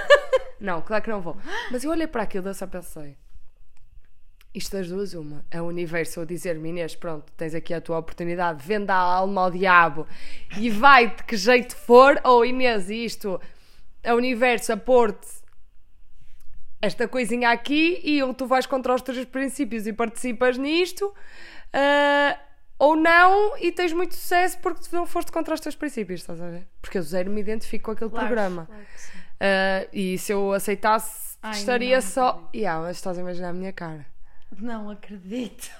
não, 0.60 0.82
claro 0.82 1.02
que 1.02 1.08
não 1.08 1.22
vou. 1.22 1.38
Mas 1.70 1.82
eu 1.82 1.90
olhei 1.90 2.06
para 2.06 2.24
aquilo 2.24 2.50
e 2.50 2.54
só 2.54 2.66
pensei. 2.66 3.16
Isto 4.54 4.76
das 4.76 4.88
duas, 4.88 5.14
uma. 5.14 5.44
É 5.50 5.60
o 5.60 5.64
universo 5.64 6.20
a 6.20 6.24
dizer-me, 6.24 6.68
Inês, 6.68 6.94
pronto, 6.94 7.32
tens 7.36 7.54
aqui 7.56 7.74
a 7.74 7.80
tua 7.80 7.98
oportunidade, 7.98 8.64
venda 8.64 8.94
a 8.94 8.98
alma 8.98 9.42
ao 9.42 9.50
diabo 9.50 10.06
e 10.56 10.70
vai 10.70 11.08
de 11.14 11.24
que 11.24 11.36
jeito 11.36 11.74
for, 11.74 12.20
ou 12.22 12.44
Inês, 12.44 12.88
isto 12.88 13.40
é 14.02 14.14
o 14.14 14.16
universo 14.16 14.72
a 14.72 14.76
pôr-te 14.76 15.26
esta 16.80 17.08
coisinha 17.08 17.50
aqui 17.50 18.00
e 18.04 18.22
ou 18.22 18.32
tu 18.32 18.46
vais 18.46 18.64
contra 18.66 18.94
os 18.94 19.02
teus 19.02 19.24
princípios 19.24 19.86
e 19.86 19.92
participas 19.92 20.56
nisto, 20.56 21.06
uh, 21.06 22.38
ou 22.78 22.94
não, 22.94 23.56
e 23.58 23.72
tens 23.72 23.92
muito 23.92 24.14
sucesso 24.14 24.58
porque 24.58 24.82
tu 24.82 24.94
não 24.94 25.06
foste 25.06 25.32
contra 25.32 25.54
os 25.54 25.60
teus 25.60 25.74
princípios, 25.74 26.20
estás 26.20 26.40
a 26.40 26.48
ver? 26.48 26.66
Porque 26.80 26.98
eu 26.98 27.02
zero 27.02 27.30
me 27.30 27.40
identifico 27.40 27.86
com 27.86 27.90
aquele 27.92 28.10
Claro, 28.10 28.26
programa. 28.26 28.66
claro. 28.66 28.82
Uh, 28.82 29.88
e 29.92 30.18
se 30.18 30.32
eu 30.32 30.52
aceitasse, 30.52 31.36
Ai, 31.42 31.52
estaria 31.52 31.96
não, 31.96 32.02
só. 32.02 32.50
Yeah, 32.54 32.80
mas 32.82 32.96
estás 32.96 33.18
a 33.18 33.20
imaginar 33.20 33.48
a 33.48 33.52
minha 33.52 33.72
cara. 33.72 34.06
Não 34.60 34.90
acredito. 34.90 35.70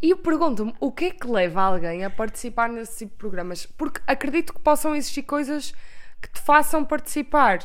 E 0.00 0.10
eu 0.10 0.18
pergunto-me 0.18 0.74
o 0.78 0.92
que 0.92 1.06
é 1.06 1.10
que 1.10 1.26
leva 1.26 1.62
alguém 1.62 2.04
a 2.04 2.10
participar 2.10 2.68
nesse 2.68 2.98
tipo 2.98 3.12
de 3.12 3.18
programas? 3.18 3.66
Porque 3.66 4.00
acredito 4.06 4.52
que 4.52 4.60
possam 4.60 4.94
existir 4.94 5.24
coisas 5.24 5.74
que 6.22 6.30
te 6.30 6.40
façam 6.40 6.84
participar, 6.84 7.58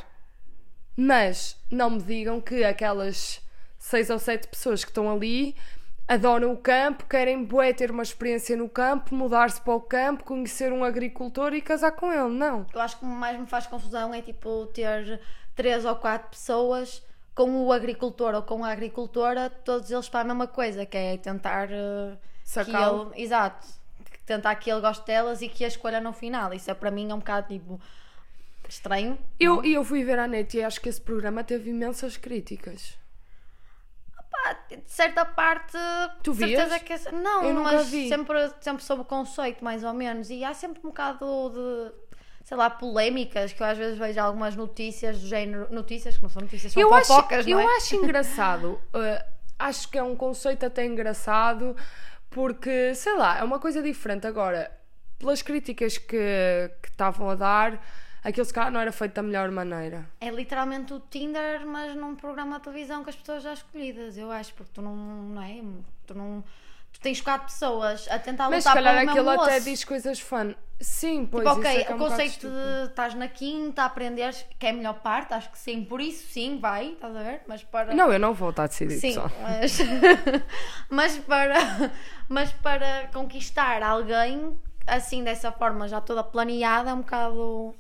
mas 0.98 1.56
não 1.70 1.92
me 1.92 2.02
digam 2.02 2.42
que 2.42 2.64
aquelas 2.64 3.42
seis 3.78 4.10
ou 4.10 4.18
sete 4.18 4.48
pessoas 4.48 4.84
que 4.84 4.90
estão 4.90 5.12
ali 5.12 5.56
adoram 6.08 6.52
o 6.52 6.58
campo, 6.58 7.06
querem 7.06 7.44
bué, 7.44 7.74
ter 7.74 7.92
uma 7.92 8.04
experiência 8.04 8.56
no 8.56 8.70
campo, 8.70 9.14
mudar-se 9.14 9.62
para 9.62 9.74
o 9.74 9.82
campo, 9.82 10.24
conhecer 10.24 10.72
um 10.72 10.84
agricultor 10.84 11.54
e 11.54 11.62
casar 11.62 11.92
com 11.92 12.12
ele. 12.12 12.30
Não. 12.30 12.66
Eu 12.74 12.82
acho 12.82 12.98
que 12.98 13.06
o 13.06 13.08
que 13.08 13.14
mais 13.14 13.40
me 13.40 13.46
faz 13.48 13.68
confusão 13.68 14.14
é 14.14 14.22
tipo 14.22 14.68
ter 14.68 15.20
três 15.56 15.86
ou 15.86 15.96
quatro 15.96 16.30
pessoas 16.30 17.04
com 17.36 17.66
o 17.66 17.72
agricultor 17.72 18.34
ou 18.34 18.42
com 18.42 18.64
a 18.64 18.72
agricultora, 18.72 19.50
todos 19.50 19.92
eles 19.92 20.08
para 20.10 20.22
a 20.22 20.24
mesma 20.24 20.48
coisa, 20.48 20.86
que 20.86 20.98
é 20.98 21.18
tentar 21.18 21.70
eh, 21.70 22.16
que 22.44 22.50
Sacá-lo. 22.50 23.12
exato, 23.16 23.68
tentar 24.26 24.56
que 24.56 24.72
ele 24.72 24.80
goste 24.82 25.06
delas 25.06 25.42
e 25.42 25.50
que 25.50 25.64
a 25.66 25.68
escolha 25.68 26.00
no 26.00 26.14
final. 26.14 26.54
Isso 26.54 26.72
é 26.72 26.74
para 26.74 26.90
mim 26.90 27.12
é 27.12 27.14
um 27.14 27.20
bocado 27.20 27.50
tipo 27.50 27.80
estranho. 28.70 29.20
Eu, 29.40 29.64
eu 29.64 29.84
fui 29.84 30.04
ver 30.04 30.18
a 30.18 30.28
net 30.28 30.58
e 30.58 30.64
acho 30.64 30.80
que 30.82 30.90
esse 30.90 31.02
programa 31.02 31.44
teve 31.44 31.70
imensas 31.70 32.16
críticas. 32.18 32.98
Pá, 34.32 34.58
de 34.70 34.82
certa 34.92 35.24
parte, 35.26 35.78
Tu 36.24 36.34
vias? 36.34 36.82
que 36.84 37.12
não, 37.12 37.44
Eu 37.44 37.54
nunca 37.54 37.72
mas 37.74 37.90
vi. 37.90 38.10
sempre 38.10 38.50
sempre 38.62 38.84
soube 38.84 39.02
o 39.04 39.06
conceito 39.06 39.64
mais 39.64 39.84
ou 39.84 39.94
menos 39.94 40.30
e 40.30 40.44
há 40.44 40.54
sempre 40.54 40.80
um 40.80 40.90
bocado 40.90 41.26
de 41.52 41.92
sei 42.46 42.56
lá, 42.56 42.70
polémicas, 42.70 43.52
que 43.52 43.62
eu 43.62 43.66
às 43.66 43.78
vezes 43.78 43.98
vejo 43.98 44.20
algumas 44.22 44.56
notícias 44.56 45.20
do 45.20 45.28
género, 45.28 45.68
notícias 45.72 46.16
que 46.16 46.22
não 46.22 46.30
são 46.30 46.44
notícias, 46.44 46.72
são 46.72 46.82
eu 46.82 46.94
acho, 46.94 47.08
fofocas, 47.08 47.46
eu 47.46 47.58
não 47.58 47.70
é? 47.70 47.76
acho 47.76 47.96
engraçado. 47.96 48.80
uh, 48.94 49.26
acho 49.58 49.90
que 49.90 49.98
é 49.98 50.04
um 50.04 50.16
conceito 50.16 50.64
até 50.64 50.86
engraçado, 50.86 51.76
porque, 52.30 52.94
sei 52.94 53.18
lá, 53.18 53.40
é 53.40 53.44
uma 53.44 53.60
coisa 53.60 53.82
diferente. 53.82 54.28
Agora, 54.28 54.72
pelas 55.18 55.42
críticas 55.42 55.98
que 55.98 56.70
que 56.84 56.90
estavam 56.90 57.32
a 57.32 57.36
dar, 57.36 57.84
aquilo 58.24 58.46
se 58.46 58.54
calhar 58.54 58.72
não 58.72 58.80
era 58.80 58.92
feito 58.92 59.14
da 59.14 59.24
melhor 59.24 59.50
maneira. 59.50 60.08
É 60.22 60.30
literalmente 60.30 60.94
o 60.94 61.00
Tinder, 61.00 61.66
mas 61.66 61.96
num 61.96 62.16
programa 62.16 62.58
de 62.58 62.66
televisão 62.66 63.04
com 63.04 63.10
as 63.10 63.16
pessoas 63.16 63.42
já 63.42 63.54
escolhidas, 63.54 64.20
eu 64.20 64.32
acho, 64.32 64.54
porque 64.54 64.72
tu 64.72 64.84
não, 64.84 64.96
não 64.96 65.42
é? 65.42 65.64
Tu 66.06 66.14
não. 66.14 66.44
Tu 66.96 67.02
tens 67.02 67.20
quatro 67.22 67.48
pessoas 67.48 68.08
a 68.10 68.18
tentar 68.18 68.50
Mas 68.50 68.64
se 68.64 68.70
lutar 68.70 68.84
calhar 68.84 69.00
pelo 69.00 69.10
aquilo 69.12 69.26
mesmo 69.26 69.42
até 69.44 69.56
osso. 69.58 69.66
diz 69.66 69.84
coisas 69.84 70.20
fun. 70.20 70.54
Sim, 70.80 71.26
pois 71.26 71.48
Tipo, 71.48 71.60
ok, 71.60 71.72
é 71.72 71.84
é 71.84 71.92
o 71.92 71.96
um 71.96 71.98
conceito 72.00 72.50
de 72.50 72.84
estás 72.90 73.14
na 73.14 73.28
quinta 73.30 73.84
a 73.84 73.86
aprenderes, 73.86 74.46
que 74.60 74.66
é 74.66 74.70
a 74.72 74.74
melhor 74.74 74.96
parte, 74.96 75.34
acho 75.34 75.50
que 75.50 75.58
sim, 75.58 75.84
por 75.86 76.02
isso 76.02 76.28
sim, 76.32 76.58
vai, 76.60 76.94
estás 76.94 77.16
a 77.16 77.24
ver? 77.24 77.42
Mas 77.48 77.64
para. 77.64 77.94
Não, 77.94 78.12
eu 78.12 78.20
não 78.20 78.34
vou 78.34 78.50
estar 78.50 78.68
decidido, 78.68 79.00
Sim, 79.00 79.08
pessoal. 79.10 79.32
mas, 79.42 79.78
mas 80.90 81.18
para 81.20 81.92
mas 82.28 82.52
para 82.54 83.08
conquistar 83.14 83.82
alguém 83.84 84.58
assim 84.88 85.24
dessa 85.24 85.52
forma 85.52 85.88
já 85.88 86.02
toda 86.02 86.24
planeada 86.24 86.90
é 86.90 86.94
um 86.94 87.00
bocado 87.02 87.74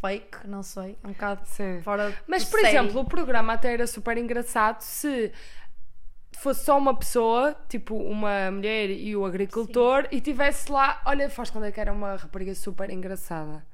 fake, 0.00 0.46
não 0.48 0.62
sei, 0.64 0.96
é 1.02 1.06
um 1.06 1.12
bocado 1.12 1.42
Sim. 1.44 1.80
fora 1.82 2.12
Mas, 2.26 2.44
por 2.44 2.58
série. 2.60 2.76
exemplo, 2.76 3.00
o 3.00 3.04
programa 3.04 3.52
até 3.52 3.72
era 3.72 3.86
super 3.86 4.18
engraçado 4.18 4.80
se 4.80 5.30
fosse 6.42 6.64
só 6.64 6.76
uma 6.76 6.96
pessoa, 6.96 7.56
tipo 7.68 7.94
uma 7.96 8.50
mulher 8.50 8.90
e 8.90 9.14
o 9.14 9.24
agricultor, 9.24 10.08
e 10.10 10.20
tivesse 10.20 10.70
lá, 10.70 11.00
olha, 11.06 11.30
faz 11.30 11.50
quando 11.50 11.64
é 11.64 11.72
que 11.72 11.80
era 11.80 11.92
uma 11.92 12.16
rapariga 12.16 12.54
super 12.54 12.90
engraçada. 12.90 13.64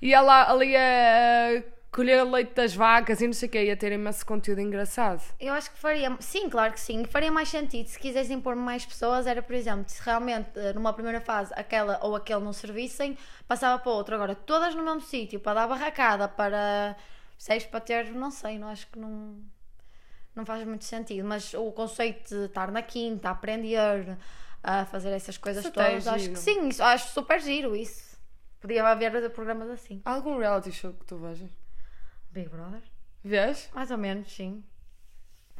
E 0.00 0.14
ela 0.14 0.48
ali 0.48 0.76
a 0.76 1.62
colher 1.90 2.22
leite 2.24 2.54
das 2.54 2.72
vacas 2.74 3.20
e 3.20 3.26
não 3.26 3.32
sei 3.32 3.48
o 3.48 3.50
que, 3.50 3.62
ia 3.64 3.76
ter 3.76 3.90
imenso 3.90 4.24
conteúdo 4.24 4.60
engraçado. 4.60 5.22
Eu 5.40 5.52
acho 5.54 5.72
que 5.72 5.78
faria, 5.78 6.16
sim, 6.20 6.48
claro 6.48 6.72
que 6.72 6.80
sim, 6.80 7.04
faria 7.04 7.32
mais 7.32 7.48
sentido 7.48 7.88
se 7.88 7.98
quisessem 7.98 8.40
pôr 8.40 8.54
mais 8.54 8.86
pessoas, 8.86 9.26
era 9.26 9.42
por 9.42 9.54
exemplo, 9.54 9.84
se 9.88 10.00
realmente 10.00 10.50
eh, 10.54 10.72
numa 10.74 10.92
primeira 10.92 11.20
fase 11.20 11.52
aquela 11.56 11.98
ou 12.02 12.14
aquele 12.14 12.40
não 12.40 12.52
servissem, 12.52 13.18
passava 13.48 13.76
para 13.82 13.90
outro. 13.90 14.14
Agora, 14.14 14.36
todas 14.36 14.74
no 14.74 14.84
mesmo 14.84 15.00
sítio, 15.00 15.40
para 15.40 15.62
dar 15.62 15.66
barracada, 15.66 16.28
para 16.28 16.96
seis 17.36 17.64
para 17.64 17.80
ter, 17.80 18.12
não 18.12 18.30
sei, 18.30 18.58
não 18.58 18.68
acho 18.68 18.86
que 18.86 18.98
não, 18.98 19.36
não 20.38 20.46
faz 20.46 20.64
muito 20.66 20.84
sentido. 20.84 21.26
Mas 21.26 21.52
o 21.54 21.70
conceito 21.72 22.28
de 22.34 22.44
estar 22.46 22.70
na 22.70 22.80
quinta, 22.82 23.28
a 23.28 23.32
aprender, 23.32 24.16
a 24.62 24.84
fazer 24.86 25.10
essas 25.10 25.36
coisas 25.36 25.64
Isso 25.64 25.78
é 25.80 25.84
todas, 25.84 26.06
acho 26.06 26.30
que 26.30 26.38
sim, 26.38 26.68
isso, 26.68 26.82
acho 26.82 27.08
super 27.12 27.40
giro 27.40 27.76
isso. 27.76 28.16
Podia 28.60 28.86
haver 28.86 29.30
programas 29.30 29.68
assim. 29.70 30.00
Há 30.04 30.12
algum 30.12 30.38
reality 30.38 30.72
show 30.72 30.92
que 30.92 31.04
tu 31.04 31.16
vejas? 31.18 31.50
Big 32.30 32.48
Brother? 32.48 32.82
Vês? 33.22 33.68
Mais 33.74 33.90
ou 33.90 33.98
menos, 33.98 34.32
sim. 34.32 34.64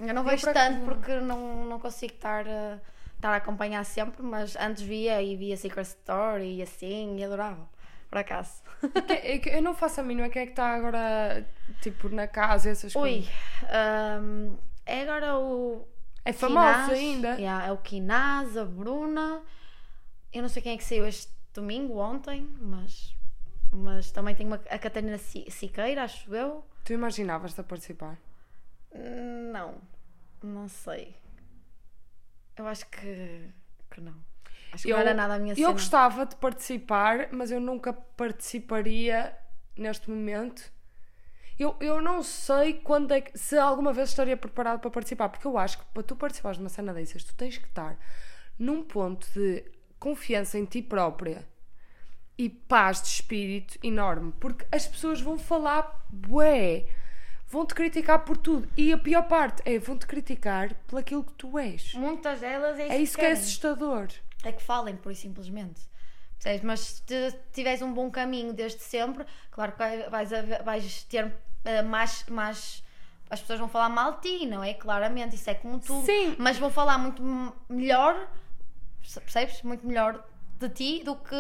Eu 0.01 0.15
não 0.15 0.23
Eu, 0.23 0.31
vejo 0.31 0.53
tanto 0.53 0.79
não. 0.79 0.85
porque 0.87 1.19
não, 1.21 1.65
não 1.67 1.79
consigo 1.81 2.15
estar, 2.15 2.47
a- 2.47 2.81
estar 3.17 3.33
a 3.33 3.37
acompanhar 3.37 3.85
sempre, 3.85 4.23
mas 4.23 4.57
antes 4.57 4.83
via 4.83 5.21
e 5.23 5.37
via 5.37 5.57
Secret 5.57 5.83
Story 5.87 6.57
e 6.57 6.63
assim, 6.63 7.17
e 7.19 7.25
adorava, 7.25 7.69
por 8.11 8.19
acaso. 8.19 8.63
Que- 9.07 9.13
é 9.13 9.39
que 9.39 9.49
eu 9.51 9.63
não 9.63 9.75
faço 9.75 10.01
a 10.01 10.05
mínima 10.05 10.29
quem 10.29 10.43
é 10.43 10.47
que 10.47 10.53
está 10.53 10.75
agora, 10.75 11.49
tipo, 11.81 12.09
na 12.09 12.27
casa, 12.27 12.71
essas 12.71 12.95
Ui, 12.95 13.01
coisas. 13.23 13.31
hum, 14.23 14.57
é 14.87 15.03
agora 15.03 15.37
o. 15.39 15.87
É 16.25 16.33
famoso 16.33 16.93
ainda. 16.93 17.31
yeah, 17.35 17.67
é 17.67 17.73
o 17.73 17.79
Quinaz, 17.79 18.57
a 18.57 18.65
Bruna. 18.65 19.43
Eu 20.33 20.43
não 20.43 20.49
sei 20.49 20.63
quem 20.63 20.75
é 20.75 20.77
que 20.77 20.85
saiu 20.85 21.07
este 21.07 21.33
domingo, 21.55 21.99
ontem, 21.99 22.47
mas. 22.61 23.15
Mas 23.71 24.11
também 24.11 24.35
tem 24.35 24.47
uma, 24.47 24.57
a 24.71 24.79
Catarina 24.79 25.19
Si- 25.19 25.47
Siqueira, 25.51 26.05
acho 26.05 26.35
eu. 26.35 26.65
Tu 26.85 26.93
imaginavas-te 26.95 27.61
a 27.61 27.65
participar? 27.65 28.19
Não, 29.53 29.75
não 30.43 30.69
sei. 30.69 31.15
Eu 32.57 32.67
acho 32.67 32.87
que, 32.87 33.51
que 33.91 34.01
não. 34.01 34.15
Acho 34.73 34.85
que 34.85 34.91
Eu, 34.91 34.97
não 34.97 35.01
era 35.03 35.15
nada 35.15 35.35
a 35.35 35.39
minha 35.39 35.53
eu 35.53 35.57
cena. 35.57 35.73
gostava 35.73 36.27
de 36.27 36.37
participar, 36.37 37.29
mas 37.33 37.51
eu 37.51 37.61
nunca 37.61 37.93
participaria 37.93 39.37
neste 39.77 40.11
momento. 40.11 40.71
Eu, 41.59 41.77
eu 41.81 42.01
não 42.01 42.23
sei 42.23 42.75
quando 42.75 43.13
é 43.13 43.21
que, 43.21 43.37
se 43.37 43.59
alguma 43.59 43.93
vez 43.93 44.11
estaria 44.11 44.37
preparado 44.37 44.79
para 44.81 44.91
participar, 44.91 45.29
porque 45.29 45.47
eu 45.47 45.59
acho 45.59 45.79
que 45.79 45.85
para 45.93 46.03
tu 46.05 46.15
participares 46.15 46.57
de 46.59 46.63
uma 46.63 46.69
cena 46.71 46.95
dessas, 46.95 47.25
tu 47.25 47.35
tens 47.35 47.59
que 47.59 47.67
estar 47.67 47.99
num 48.59 48.83
ponto 48.83 49.27
de 49.35 49.65
confiança 49.99 50.57
em 50.59 50.65
ti 50.65 50.81
própria 50.83 51.45
e 52.37 52.49
paz 52.49 53.03
de 53.03 53.09
espírito 53.09 53.77
enorme, 53.83 54.33
porque 54.39 54.65
as 54.71 54.87
pessoas 54.87 55.21
vão 55.21 55.37
falar 55.37 56.05
bué, 56.09 56.87
vão 57.49 57.67
te 57.67 57.75
criticar 57.75 58.21
por 58.25 58.37
tudo, 58.37 58.69
e 58.77 58.93
a 58.93 58.99
pior 58.99 59.23
parte 59.27 59.61
é 59.65 59.77
vão 59.81 59.99
te 59.99 60.07
criticar 60.07 60.73
por 60.87 61.01
aquilo 61.01 61.25
que 61.25 61.33
tu 61.33 61.59
és. 61.59 61.93
Muitas 61.95 62.39
delas 62.39 62.79
é 62.79 62.85
isso, 62.85 62.93
É 62.93 62.99
isso 62.99 63.15
que 63.17 63.21
é 63.25 63.29
querem. 63.31 63.43
assustador. 63.43 64.07
É 64.45 64.53
que 64.53 64.63
falem, 64.63 64.97
por 64.97 65.13
e 65.13 65.17
simplesmente. 65.17 65.81
Percebes? 66.39 66.63
Mas 66.63 66.81
se 66.81 67.33
tiveres 67.53 67.83
um 67.83 67.93
bom 67.93 68.11
caminho 68.11 68.53
desde 68.53 68.81
sempre, 68.81 69.25
claro 69.51 69.73
que 69.73 69.79
vai- 69.79 70.09
vais, 70.09 70.31
vais 70.65 71.03
ter 71.05 71.33
eh, 71.65 71.83
mais, 71.83 72.25
mais. 72.29 72.85
As 73.29 73.41
pessoas 73.41 73.59
vão 73.59 73.69
falar 73.69 73.89
mal 73.89 74.21
de 74.21 74.21
ti, 74.39 74.47
não 74.47 74.63
é? 74.63 74.73
Claramente, 74.75 75.35
isso 75.35 75.51
é 75.51 75.55
como 75.55 75.81
tudo. 75.81 76.07
Sim. 76.07 76.37
Mas 76.39 76.57
vão 76.59 76.71
falar 76.71 76.97
muito 76.99 77.23
melhor, 77.69 78.29
percebes? 79.03 79.63
Muito 79.63 79.87
melhor 79.87 80.25
de 80.59 80.69
ti 80.71 81.03
do 81.05 81.17
que 81.17 81.35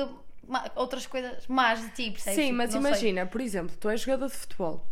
outras 0.75 1.07
coisas 1.07 1.47
más 1.47 1.81
de 1.81 1.91
ti, 1.91 2.11
percebes? 2.11 2.35
Sim, 2.45 2.53
mas 2.53 2.75
não 2.75 2.83
sei. 2.83 2.91
imagina, 2.91 3.27
por 3.27 3.41
exemplo, 3.41 3.77
tu 3.77 3.89
és 3.89 4.01
jogador 4.01 4.27
de 4.27 4.35
futebol. 4.37 4.87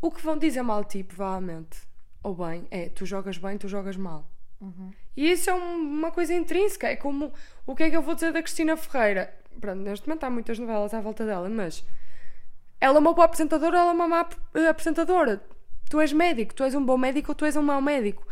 O 0.00 0.10
que 0.10 0.22
vão 0.22 0.38
dizer 0.38 0.62
mal 0.62 0.84
de 0.84 0.90
ti, 0.90 1.02
provavelmente, 1.04 1.78
ou 2.22 2.34
bem, 2.34 2.66
é 2.70 2.88
tu 2.88 3.04
jogas 3.06 3.38
bem, 3.38 3.56
tu 3.58 3.68
jogas 3.68 3.96
mal. 3.96 4.30
Uhum. 4.60 4.92
E 5.16 5.30
isso 5.30 5.48
é 5.50 5.54
um- 5.54 5.76
uma 5.80 6.10
coisa 6.10 6.34
intrínseca. 6.34 6.88
É 6.88 6.96
como 6.96 7.32
o 7.66 7.74
que 7.74 7.84
é 7.84 7.90
que 7.90 7.96
eu 7.96 8.02
vou 8.02 8.14
dizer 8.14 8.32
da 8.32 8.42
Cristina 8.42 8.76
Ferreira? 8.76 9.32
Pronto, 9.60 9.78
neste 9.80 10.08
momento 10.08 10.24
há 10.24 10.30
muitas 10.30 10.58
novelas 10.58 10.92
à 10.92 11.00
volta 11.00 11.24
dela, 11.24 11.48
mas 11.48 11.84
ela 12.80 12.96
é 12.96 13.00
uma 13.00 13.12
boa 13.12 13.24
apresentadora, 13.24 13.78
ela 13.78 13.90
é 13.90 13.94
uma 13.94 14.08
má 14.08 14.28
eh, 14.54 14.66
apresentadora. 14.68 15.40
Tu 15.88 16.00
és 16.00 16.12
médico, 16.12 16.54
tu 16.54 16.64
és 16.64 16.74
um 16.74 16.84
bom 16.84 16.96
médico 16.98 17.30
ou 17.30 17.34
tu 17.34 17.44
és 17.44 17.54
um 17.56 17.62
mau 17.62 17.80
médico. 17.80 18.26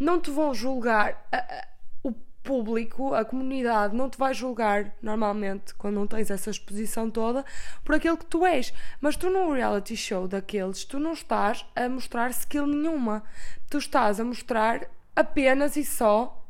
Não 0.00 0.18
te 0.20 0.30
vão 0.30 0.52
julgar. 0.54 1.24
a- 1.30 1.36
a- 1.38 1.66
o 2.02 2.12
público, 2.42 3.14
a 3.14 3.24
comunidade, 3.24 3.94
não 3.96 4.10
te 4.10 4.18
vai 4.18 4.34
julgar 4.34 4.92
normalmente 5.00 5.72
quando 5.74 5.94
não 5.94 6.06
tens 6.06 6.30
essa 6.30 6.50
exposição 6.50 7.10
toda 7.10 7.44
por 7.84 7.94
aquilo 7.94 8.18
que 8.18 8.26
tu 8.26 8.44
és. 8.44 8.72
Mas 9.00 9.16
tu 9.16 9.30
num 9.30 9.52
reality 9.52 9.96
show 9.96 10.26
daqueles, 10.26 10.84
tu 10.84 10.98
não 10.98 11.12
estás 11.12 11.64
a 11.76 11.88
mostrar 11.88 12.30
skill 12.30 12.66
nenhuma. 12.66 13.22
Tu 13.70 13.78
estás 13.78 14.18
a 14.20 14.24
mostrar 14.24 14.86
apenas 15.14 15.76
e 15.76 15.84
só 15.84 16.46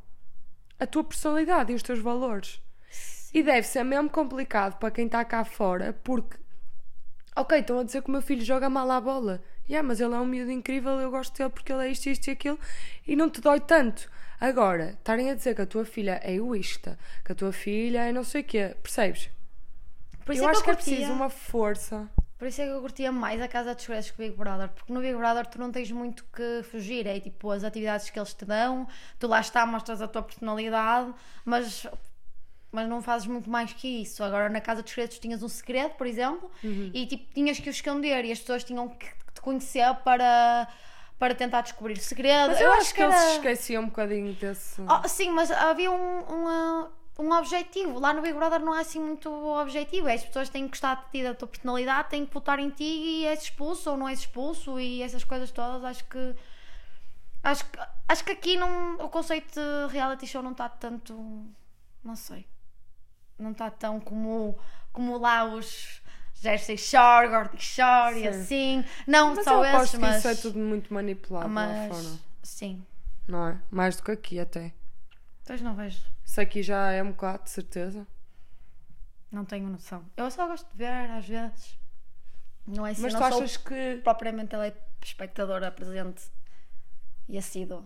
a 0.79 0.87
tua 0.87 1.05
personalidade 1.05 1.73
e 1.73 1.75
os 1.75 1.83
teus 1.83 1.99
valores. 1.99 2.61
E 3.33 3.43
deve 3.43 3.67
ser 3.67 3.83
mesmo 3.85 4.11
complicado 4.11 4.79
para 4.79 4.91
quem 4.91 5.07
está 5.07 5.25
cá 5.25 5.45
fora, 5.45 5.93
porque 6.05 6.37
Ok, 7.37 7.59
estão 7.59 7.81
a 7.81 7.83
dizer 7.83 8.01
que 8.03 8.09
o 8.09 8.13
meu 8.13 8.23
filho 8.23 8.45
joga 8.45 8.71
mal 8.71 8.89
à 8.91 9.01
bola. 9.01 9.43
Yeah, 9.69 9.87
mas 9.87 10.01
ele 10.01 10.15
é 10.15 10.19
um 10.19 10.27
miúdo 10.27 10.53
incrível, 10.53 11.01
eu 11.01 11.11
gosto 11.11 11.37
dele 11.37 11.51
porque 11.51 11.73
ele 11.73 11.87
é 11.87 11.91
isto, 11.91 12.09
isto 12.09 12.29
e 12.29 12.31
aquilo, 12.31 12.59
e 13.07 13.17
não 13.17 13.29
te 13.29 13.41
dói 13.41 13.61
tanto. 13.61 14.09
Agora, 14.39 14.91
estarem 14.91 15.31
a 15.31 15.35
dizer 15.35 15.55
que 15.55 15.63
a 15.63 15.67
tua 15.67 15.85
filha 15.85 16.21
é 16.23 16.35
egoísta, 16.35 16.99
que 17.25 17.33
a 17.33 17.35
tua 17.35 17.53
filha 17.53 18.05
é 18.05 18.13
não 18.13 18.23
sei 18.23 18.43
o 18.43 18.45
quê, 18.45 18.77
percebes? 18.83 19.31
Por 20.25 20.37
eu 20.37 20.45
é 20.45 20.51
acho 20.51 20.61
que 20.61 20.67
que 20.67 20.71
é 20.71 20.75
preciso 20.75 21.13
uma 21.13 21.29
força. 21.29 22.09
Por 22.45 22.49
isso 22.49 22.61
é 22.61 22.67
que 22.67 22.73
eu 22.73 22.81
curtia 22.83 23.11
mais 23.11 23.41
a 23.41 23.49
Casa 23.49 23.75
dos 23.75 23.83
Segredos 23.85 24.11
que 24.11 24.23
o 24.23 24.27
Big 24.27 24.37
Brother, 24.37 24.69
porque 24.69 24.93
no 24.93 25.01
Big 25.01 25.15
Brother 25.15 25.47
tu 25.47 25.59
não 25.59 25.73
tens 25.73 25.91
muito 25.91 26.27
que 26.27 26.63
fugir, 26.71 27.07
é 27.07 27.19
tipo 27.19 27.51
as 27.51 27.65
atividades 27.65 28.11
que 28.11 28.19
eles 28.19 28.35
te 28.35 28.45
dão, 28.45 28.87
tu 29.19 29.27
lá 29.27 29.41
está, 29.41 29.65
mostras 29.65 30.03
a 30.03 30.07
tua 30.07 30.23
personalidade, 30.23 31.11
mas, 31.43 31.87
mas 32.71 32.87
não 32.87 33.01
fazes 33.01 33.27
muito 33.27 33.49
mais 33.49 33.73
que 33.73 34.03
isso. 34.03 34.23
Agora 34.23 34.51
na 34.51 34.61
Casa 34.61 34.83
dos 34.83 34.93
Segredos 34.93 35.19
tinhas 35.19 35.43
um 35.43 35.49
segredo, 35.49 35.95
por 35.95 36.07
exemplo, 36.07 36.51
Uhum. 36.63 36.91
e 36.93 37.07
tipo 37.07 37.33
tinhas 37.33 37.59
que 37.59 37.71
o 37.71 37.73
esconder 37.73 38.23
e 38.27 38.33
as 38.33 38.39
pessoas 38.41 38.63
tinham 38.63 38.91
que 38.91 39.07
te 39.33 39.41
conhecer 39.41 39.95
para, 40.05 40.69
para 41.19 41.35
tentar 41.35 41.63
descobrir 41.63 41.95
o 41.95 42.03
segredo. 42.03 42.49
Mas 42.51 42.61
eu, 42.61 42.71
acho 42.75 42.93
que, 42.95 43.03
eles 43.03 43.15
era- 43.15 43.27
se 43.31 43.37
esqueciam 43.37 43.85
um 43.85 43.87
bocadinho 43.87 44.35
desse. 44.35 44.83
Oh, 44.83 45.09
sim, 45.09 45.31
mas 45.31 45.51
havia 45.51 45.91
um, 45.91 46.19
uma- 46.25 46.93
um 47.19 47.33
objetivo. 47.33 47.99
Lá 47.99 48.13
no 48.13 48.23
Big 48.23 48.35
Brother 48.35 48.61
não 48.61 48.73
há 48.73 48.81
assim 48.81 49.01
muito 49.01 49.31
objetivo. 49.31 50.09
É, 50.09 50.15
As 50.15 50.25
pessoas 50.25 50.49
têm 50.49 50.65
que 50.65 50.71
gostar 50.71 50.97
de 50.97 51.11
ti, 51.11 51.23
da 51.23 51.35
tua 51.35 51.49
personalidade, 51.49 52.11
têm 52.11 52.27
que 52.27 52.33
votar 52.35 52.59
em 52.59 52.71
ti 52.71 52.85
e 52.85 53.27
és 53.27 53.43
expulso 53.43 53.91
ou 53.91 53.97
não 53.97 54.09
és 54.09 54.21
expulso 54.21 54.79
e 54.81 55.03
essas 55.03 55.25
coisas 55.25 55.51
todas. 55.51 55.85
Acho 55.85 56.05
que. 56.07 56.35
Acho 57.43 57.65
que, 57.71 57.79
acho 58.09 58.25
que 58.25 58.33
aqui 58.33 58.57
não, 58.57 58.95
o 58.97 59.09
conceito 59.11 59.53
de 59.55 59.93
reality 59.93 60.27
show 60.27 60.43
não 60.43 60.53
está 60.53 60.69
tanto. 60.69 61.15
Não 62.03 62.17
sei. 62.17 62.47
Não 63.39 63.53
está 63.53 63.71
tão 63.71 64.01
como, 64.01 64.59
como 64.93 65.19
lá 65.19 65.45
os 65.45 66.01
Jersey 66.35 66.77
Shore, 66.79 67.29
Gordy 67.29 67.61
Shore 67.63 68.19
e 68.19 68.23
Sim. 68.23 68.29
assim. 68.29 68.85
Não 69.07 69.35
mas 69.35 69.45
só 69.45 69.65
eu 69.65 69.83
esses, 69.83 69.95
mas. 69.99 70.17
isso 70.19 70.29
é 70.29 70.35
tudo 70.35 70.59
muito 70.59 70.93
manipulado 70.93 71.47
lá 71.47 71.51
mas 71.53 71.89
fora. 71.89 72.19
sim. 72.43 72.85
Não 73.27 73.49
é? 73.49 73.59
Mais 73.71 73.97
do 73.97 74.03
que 74.03 74.11
aqui 74.11 74.39
até. 74.39 74.73
Pois 75.47 75.61
não 75.61 75.75
vejo. 75.75 76.01
Isso 76.25 76.41
aqui 76.41 76.63
já 76.63 76.91
é 76.93 77.03
um 77.03 77.11
bocado, 77.11 77.45
de 77.45 77.51
certeza. 77.51 78.07
Não 79.31 79.45
tenho 79.45 79.69
noção. 79.69 80.05
Eu 80.17 80.31
só 80.31 80.47
gosto 80.47 80.71
de 80.71 80.77
ver, 80.77 81.11
às 81.11 81.27
vezes. 81.27 81.79
Não 82.67 82.87
é 82.87 82.93
assim, 82.93 83.03
Mas 83.03 83.13
não 83.15 83.21
tu 83.21 83.29
sou 83.29 83.39
achas 83.43 83.57
que. 83.57 84.01
propriamente 84.03 84.51
telespectadora 85.01 85.71
presente 85.71 86.23
e 87.29 87.37
assídua. 87.37 87.85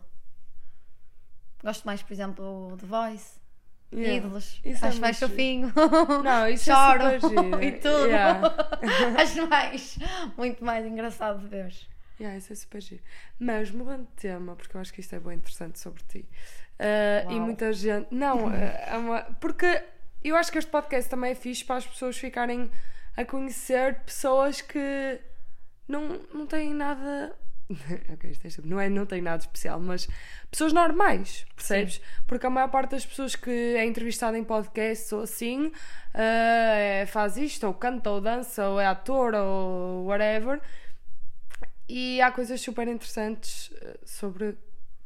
Gosto 1.63 1.85
mais, 1.85 2.03
por 2.03 2.13
exemplo, 2.13 2.77
de 2.79 2.87
Voice, 2.87 3.39
Yeah. 3.91 4.17
Ídolos. 4.19 4.61
Isso 4.63 4.85
é 4.85 4.89
Acho 4.89 5.01
mais 5.01 5.19
muito 5.19 5.31
fofinho. 5.33 5.73
Não, 6.23 6.47
isso 6.47 6.67
Choro 6.67 7.03
é 7.05 7.19
super 7.21 7.43
giro. 7.43 7.63
e 7.65 7.73
tudo. 7.73 8.05
Yeah. 8.07 8.55
Acho 9.19 9.47
mais, 9.49 9.99
muito 10.37 10.63
mais 10.63 10.85
engraçado 10.87 11.41
de 11.41 11.49
ver. 11.49 11.75
Yeah, 12.21 12.37
isso 12.37 12.53
é 12.53 12.57
super 12.57 12.83
giro. 12.83 13.03
Mas 13.39 13.71
mudando 13.71 14.03
de 14.07 14.13
tema, 14.13 14.55
porque 14.55 14.77
eu 14.77 14.81
acho 14.83 14.93
que 14.93 15.01
isto 15.01 15.15
é 15.15 15.19
bem 15.21 15.39
interessante 15.39 15.79
sobre 15.79 16.03
ti. 16.03 16.29
Uh, 16.79 17.33
e 17.33 17.41
muita 17.41 17.73
gente. 17.73 18.07
Não, 18.11 18.47
uh, 18.47 18.53
é 18.55 18.97
uma... 18.97 19.23
porque 19.41 19.83
eu 20.23 20.37
acho 20.37 20.51
que 20.51 20.59
este 20.59 20.71
podcast 20.71 21.11
também 21.11 21.33
é 21.33 21.35
fixe 21.35 21.65
para 21.65 21.77
as 21.77 21.87
pessoas 21.87 22.17
ficarem 22.17 22.71
a 23.17 23.25
conhecer 23.25 24.01
pessoas 24.01 24.61
que 24.61 25.21
não, 25.89 26.21
não 26.33 26.47
têm 26.47 26.73
nada. 26.73 27.35
ok, 28.13 28.31
isto 28.31 28.45
é 28.45 28.49
estúpido. 28.49 28.75
não 28.75 28.81
é 28.81 28.89
não 28.89 29.05
têm 29.05 29.21
nada 29.21 29.43
especial, 29.43 29.81
mas 29.81 30.09
pessoas 30.51 30.73
normais, 30.73 31.45
percebes? 31.55 32.01
Porque 32.27 32.47
a 32.47 32.51
maior 32.51 32.71
parte 32.71 32.93
das 32.93 33.05
pessoas 33.05 33.35
que 33.35 33.51
é 33.51 33.85
entrevistada 33.85 34.39
em 34.39 34.45
podcasts 34.45 35.13
ou 35.13 35.23
assim 35.23 35.67
uh, 35.67 35.73
é- 36.15 37.07
faz 37.07 37.37
isto, 37.37 37.67
ou 37.67 37.75
canta, 37.75 38.11
ou 38.11 38.21
dança, 38.21 38.69
ou 38.69 38.81
é 38.81 38.87
ator, 38.87 39.35
ou 39.35 40.07
whatever. 40.07 40.61
E 41.89 42.21
há 42.21 42.31
coisas 42.31 42.61
super 42.61 42.87
interessantes 42.87 43.73
sobre 44.05 44.57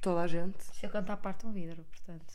toda 0.03 0.21
a 0.21 0.27
gente. 0.27 0.63
Se 0.63 0.85
eu 0.85 0.91
cantar, 0.91 1.17
parte 1.17 1.47
um 1.47 1.53
vidro, 1.53 1.87
portanto. 1.91 2.35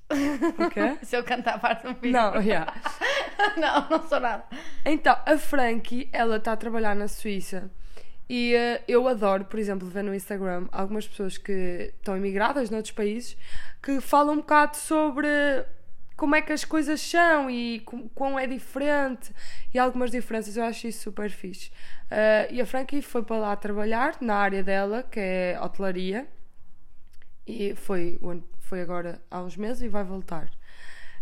O 0.57 0.69
quê? 0.69 0.97
Se 1.05 1.15
eu 1.15 1.23
cantar, 1.23 1.59
parte 1.59 1.85
um 1.85 1.93
vidro. 1.93 2.11
Não, 2.11 2.41
yeah. 2.41 2.73
não, 3.57 3.89
não 3.89 4.07
sou 4.07 4.19
nada. 4.19 4.43
Então, 4.83 5.15
a 5.25 5.37
Frankie, 5.37 6.09
ela 6.11 6.37
está 6.37 6.53
a 6.53 6.57
trabalhar 6.57 6.95
na 6.95 7.07
Suíça. 7.07 7.69
E 8.29 8.55
eh, 8.55 8.83
eu 8.87 9.07
adoro, 9.07 9.45
por 9.45 9.59
exemplo, 9.59 9.87
ver 9.87 10.03
no 10.03 10.13
Instagram 10.15 10.67
algumas 10.71 11.07
pessoas 11.07 11.37
que 11.37 11.93
estão 11.97 12.17
imigradas 12.17 12.69
noutros 12.69 12.91
países 12.93 13.37
que 13.81 14.01
falam 14.01 14.33
um 14.33 14.37
bocado 14.37 14.75
sobre 14.75 15.27
como 16.17 16.35
é 16.35 16.41
que 16.41 16.51
as 16.51 16.65
coisas 16.65 16.99
são 16.99 17.49
e 17.49 17.79
com- 17.81 18.09
quão 18.09 18.37
é 18.39 18.45
diferente 18.47 19.31
e 19.73 19.79
algumas 19.79 20.11
diferenças. 20.11 20.57
Eu 20.57 20.63
acho 20.65 20.87
isso 20.87 21.03
super 21.03 21.29
fixe. 21.29 21.71
Eh, 22.09 22.47
e 22.51 22.61
a 22.61 22.65
Frankie 22.65 23.01
foi 23.01 23.23
para 23.23 23.37
lá 23.37 23.55
trabalhar 23.55 24.15
na 24.19 24.35
área 24.35 24.63
dela, 24.63 25.03
que 25.03 25.19
é 25.19 25.59
hotelaria. 25.61 26.27
E 27.47 27.73
foi, 27.75 28.19
foi 28.59 28.81
agora 28.81 29.21
há 29.31 29.41
uns 29.41 29.55
meses 29.55 29.81
e 29.81 29.87
vai 29.87 30.03
voltar. 30.03 30.49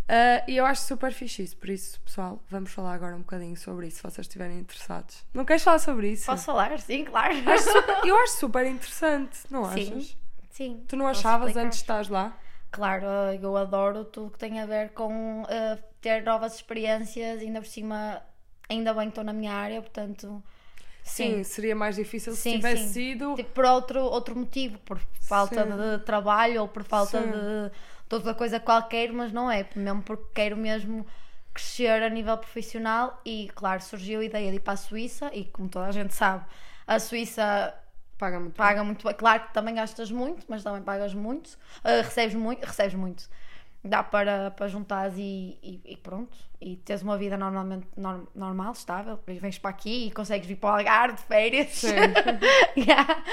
Ah, 0.08 0.44
e 0.46 0.56
eu 0.56 0.64
acho 0.64 0.82
super 0.82 1.12
fixe 1.12 1.42
isso, 1.42 1.56
por 1.56 1.68
isso, 1.68 2.00
pessoal, 2.00 2.40
vamos 2.48 2.70
falar 2.72 2.94
agora 2.94 3.16
um 3.16 3.20
bocadinho 3.20 3.56
sobre 3.56 3.88
isso, 3.88 3.96
se 3.96 4.02
vocês 4.02 4.26
estiverem 4.26 4.58
interessados. 4.60 5.24
Não 5.34 5.44
queres 5.44 5.62
falar 5.62 5.78
sobre 5.80 6.10
isso? 6.12 6.26
Posso 6.26 6.44
falar? 6.44 6.78
Sim, 6.78 7.04
claro. 7.04 7.34
Acho 7.50 7.72
super- 7.72 8.00
eu 8.06 8.16
acho 8.18 8.36
super 8.38 8.66
interessante, 8.66 9.38
não 9.50 9.64
Sim, 9.72 9.92
achas? 9.94 10.16
sim. 10.50 10.84
Tu 10.86 10.96
não 10.96 11.06
achavas 11.08 11.48
explicar. 11.48 11.66
antes 11.66 11.78
de 11.78 11.84
estás 11.84 12.08
lá? 12.08 12.36
Claro, 12.70 13.06
eu 13.40 13.56
adoro 13.56 14.04
tudo 14.04 14.30
que 14.30 14.38
tem 14.38 14.60
a 14.60 14.66
ver 14.66 14.90
com 14.90 15.44
eh, 15.48 15.78
ter 16.00 16.22
novas 16.22 16.54
experiências, 16.54 17.40
ainda 17.40 17.60
por 17.60 17.66
cima, 17.68 18.22
ainda 18.68 18.92
bem 18.92 19.04
que 19.04 19.10
estou 19.12 19.24
na 19.24 19.32
minha 19.32 19.52
área, 19.52 19.80
portanto, 19.80 20.42
Sim, 21.06 21.36
sim. 21.36 21.44
seria 21.44 21.74
mais 21.74 21.96
difícil 21.96 22.34
se 22.34 22.42
Sim, 22.42 22.56
tivesse 22.56 22.88
sim. 22.88 22.92
sido. 22.92 23.34
Tipo, 23.36 23.50
por 23.50 23.64
outro, 23.64 24.00
outro 24.00 24.36
motivo, 24.36 24.78
por 24.80 24.98
falta 25.20 25.64
de 25.64 26.04
trabalho 26.04 26.62
ou 26.62 26.68
por 26.68 26.82
falta 26.82 27.20
de, 27.20 27.70
de 28.08 28.14
outra 28.14 28.34
coisa 28.34 28.58
qualquer, 28.60 29.12
mas 29.12 29.32
não 29.32 29.50
é, 29.50 29.66
mesmo 29.76 30.02
porque 30.02 30.24
quero 30.34 30.56
mesmo 30.56 31.06
crescer 31.54 32.02
a 32.02 32.10
nível 32.10 32.36
profissional 32.36 33.20
e, 33.24 33.50
claro, 33.54 33.80
surgiu 33.82 34.20
a 34.20 34.24
ideia 34.24 34.50
de 34.50 34.56
ir 34.56 34.60
para 34.60 34.74
a 34.74 34.76
Suíça 34.76 35.30
e, 35.32 35.44
como 35.44 35.68
toda 35.68 35.86
a 35.86 35.92
gente 35.92 36.14
sabe, 36.14 36.44
a 36.86 36.98
Suíça 36.98 37.74
Paga 38.18 38.40
muito. 38.40 38.54
paga 38.56 38.82
muito 38.82 39.06
bem. 39.06 39.14
Claro 39.14 39.46
que 39.46 39.52
também 39.52 39.74
gastas 39.74 40.10
muito, 40.10 40.46
mas 40.48 40.62
também 40.62 40.82
pagas 40.82 41.12
muito. 41.12 41.48
Uh, 41.84 42.02
recebes 42.02 42.34
muito, 42.34 42.64
recebes 42.64 42.94
muito. 42.94 43.28
Dá 43.86 44.02
para, 44.02 44.50
para 44.50 44.68
juntares 44.68 45.14
e, 45.18 45.58
e, 45.62 45.80
e 45.84 45.96
pronto. 45.96 46.36
E 46.60 46.76
tens 46.76 47.02
uma 47.02 47.16
vida 47.18 47.36
normalmente 47.36 47.86
norm- 47.96 48.26
normal, 48.34 48.72
estável. 48.72 49.18
Vens 49.26 49.58
para 49.58 49.70
aqui 49.70 50.06
e 50.06 50.10
consegues 50.10 50.46
vir 50.46 50.56
para 50.56 50.70
o 50.70 50.78
Algarve 50.78 51.16
de 51.16 51.22
férias. 51.22 51.82
Yeah. 52.76 53.24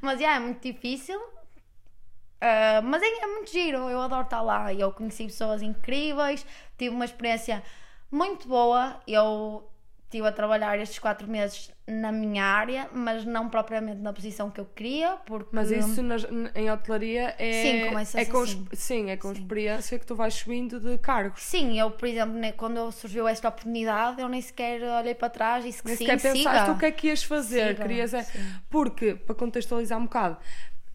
Mas 0.00 0.20
yeah, 0.20 0.36
é 0.36 0.40
muito 0.44 0.60
difícil. 0.62 1.18
Uh, 1.20 2.82
mas 2.84 3.00
é, 3.02 3.06
é 3.06 3.26
muito 3.26 3.50
giro, 3.52 3.88
eu 3.88 4.00
adoro 4.00 4.24
estar 4.24 4.40
lá. 4.42 4.72
Eu 4.74 4.92
conheci 4.92 5.24
pessoas 5.24 5.62
incríveis, 5.62 6.44
tive 6.76 6.94
uma 6.94 7.04
experiência 7.04 7.62
muito 8.10 8.48
boa. 8.48 9.00
Eu 9.06 9.68
estive 10.12 10.28
a 10.28 10.32
trabalhar 10.32 10.78
estes 10.78 10.98
quatro 10.98 11.26
meses 11.26 11.70
na 11.86 12.12
minha 12.12 12.44
área, 12.44 12.88
mas 12.92 13.24
não 13.24 13.48
propriamente 13.48 13.98
na 14.00 14.12
posição 14.12 14.50
que 14.50 14.60
eu 14.60 14.66
queria, 14.66 15.16
porque... 15.26 15.48
Mas 15.52 15.70
isso 15.70 16.02
nas- 16.02 16.26
em 16.54 16.70
hotelaria 16.70 17.34
é. 17.38 17.52
Sim, 17.62 17.80
é 18.18 18.24
com, 18.26 18.38
assim. 18.38 18.66
Sim, 18.74 19.10
é 19.10 19.16
com 19.16 19.32
experiência 19.32 19.98
que 19.98 20.06
tu 20.06 20.14
vais 20.14 20.34
subindo 20.34 20.78
de 20.78 20.98
cargos. 20.98 21.42
Sim, 21.42 21.78
eu, 21.78 21.90
por 21.90 22.06
exemplo, 22.06 22.34
quando 22.56 22.92
surgiu 22.92 23.26
esta 23.26 23.48
oportunidade, 23.48 24.20
eu 24.20 24.28
nem 24.28 24.40
sequer 24.40 24.82
olhei 24.82 25.14
para 25.14 25.30
trás 25.30 25.64
e 25.64 25.68
disse 25.68 25.82
que 25.82 25.88
Nem 25.88 25.96
sim, 25.96 26.04
sequer 26.06 26.20
pensaste 26.20 26.60
siga. 26.60 26.72
o 26.72 26.78
que 26.78 26.84
é 26.86 26.90
que 26.92 27.06
ias 27.08 27.22
fazer. 27.24 27.68
Siga, 27.68 27.82
Querias 27.82 28.14
é... 28.14 28.22
sim. 28.22 28.38
Porque, 28.68 29.14
para 29.14 29.34
contextualizar 29.34 29.98
um 29.98 30.04
bocado, 30.04 30.36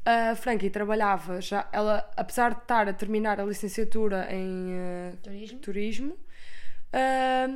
a 0.06 0.36
Frankie 0.36 0.70
trabalhava 0.70 1.42
já, 1.42 1.68
ela, 1.72 2.10
apesar 2.16 2.54
de 2.54 2.62
estar 2.62 2.88
a 2.88 2.94
terminar 2.94 3.42
a 3.42 3.44
licenciatura 3.44 4.28
em 4.34 4.70
eh, 4.72 5.14
Turismo. 5.22 5.60
turismo, 5.60 6.18
ah, 6.94 7.50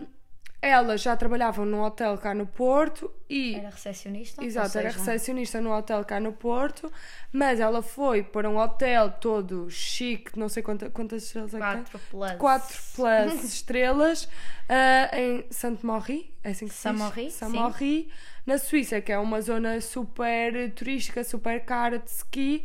ela 0.61 0.95
já 0.95 1.17
trabalhava 1.17 1.65
num 1.65 1.81
hotel 1.81 2.15
cá 2.19 2.35
no 2.35 2.45
Porto 2.45 3.11
e 3.27 3.55
Era 3.55 3.69
recepcionista. 3.69 4.43
Exato, 4.43 4.77
ou 4.77 4.81
era 4.83 4.91
seja, 4.91 5.05
recepcionista 5.05 5.59
no 5.59 5.75
hotel 5.75 6.05
cá 6.05 6.19
no 6.19 6.31
Porto, 6.31 6.91
mas 7.31 7.59
ela 7.59 7.81
foi 7.81 8.21
para 8.21 8.47
um 8.47 8.57
hotel 8.57 9.09
todo 9.11 9.69
chique, 9.71 10.37
não 10.37 10.47
sei 10.47 10.61
quanta, 10.61 10.89
quantas 10.89 11.23
estrelas 11.23 11.55
é 11.55 11.59
que 11.59 11.65
tem? 11.65 11.83
4 11.83 11.99
plus. 12.09 12.31
4 12.33 12.77
plus 12.95 13.43
estrelas 13.43 14.29
ah, 14.69 15.17
em 15.17 15.45
Saint-Maurice, 15.49 16.31
é 16.43 16.51
assim 16.51 16.67
que 16.67 16.73
se 16.73 16.77
diz? 16.77 16.81
Saint-Maurice, 16.83 17.37
Saint-Maurice, 17.37 18.09
na 18.45 18.57
Suíça, 18.59 19.01
que 19.01 19.11
é 19.11 19.17
uma 19.17 19.41
zona 19.41 19.81
super 19.81 20.71
turística, 20.73 21.23
super 21.23 21.65
cara 21.65 21.97
de 21.97 22.09
ski. 22.11 22.63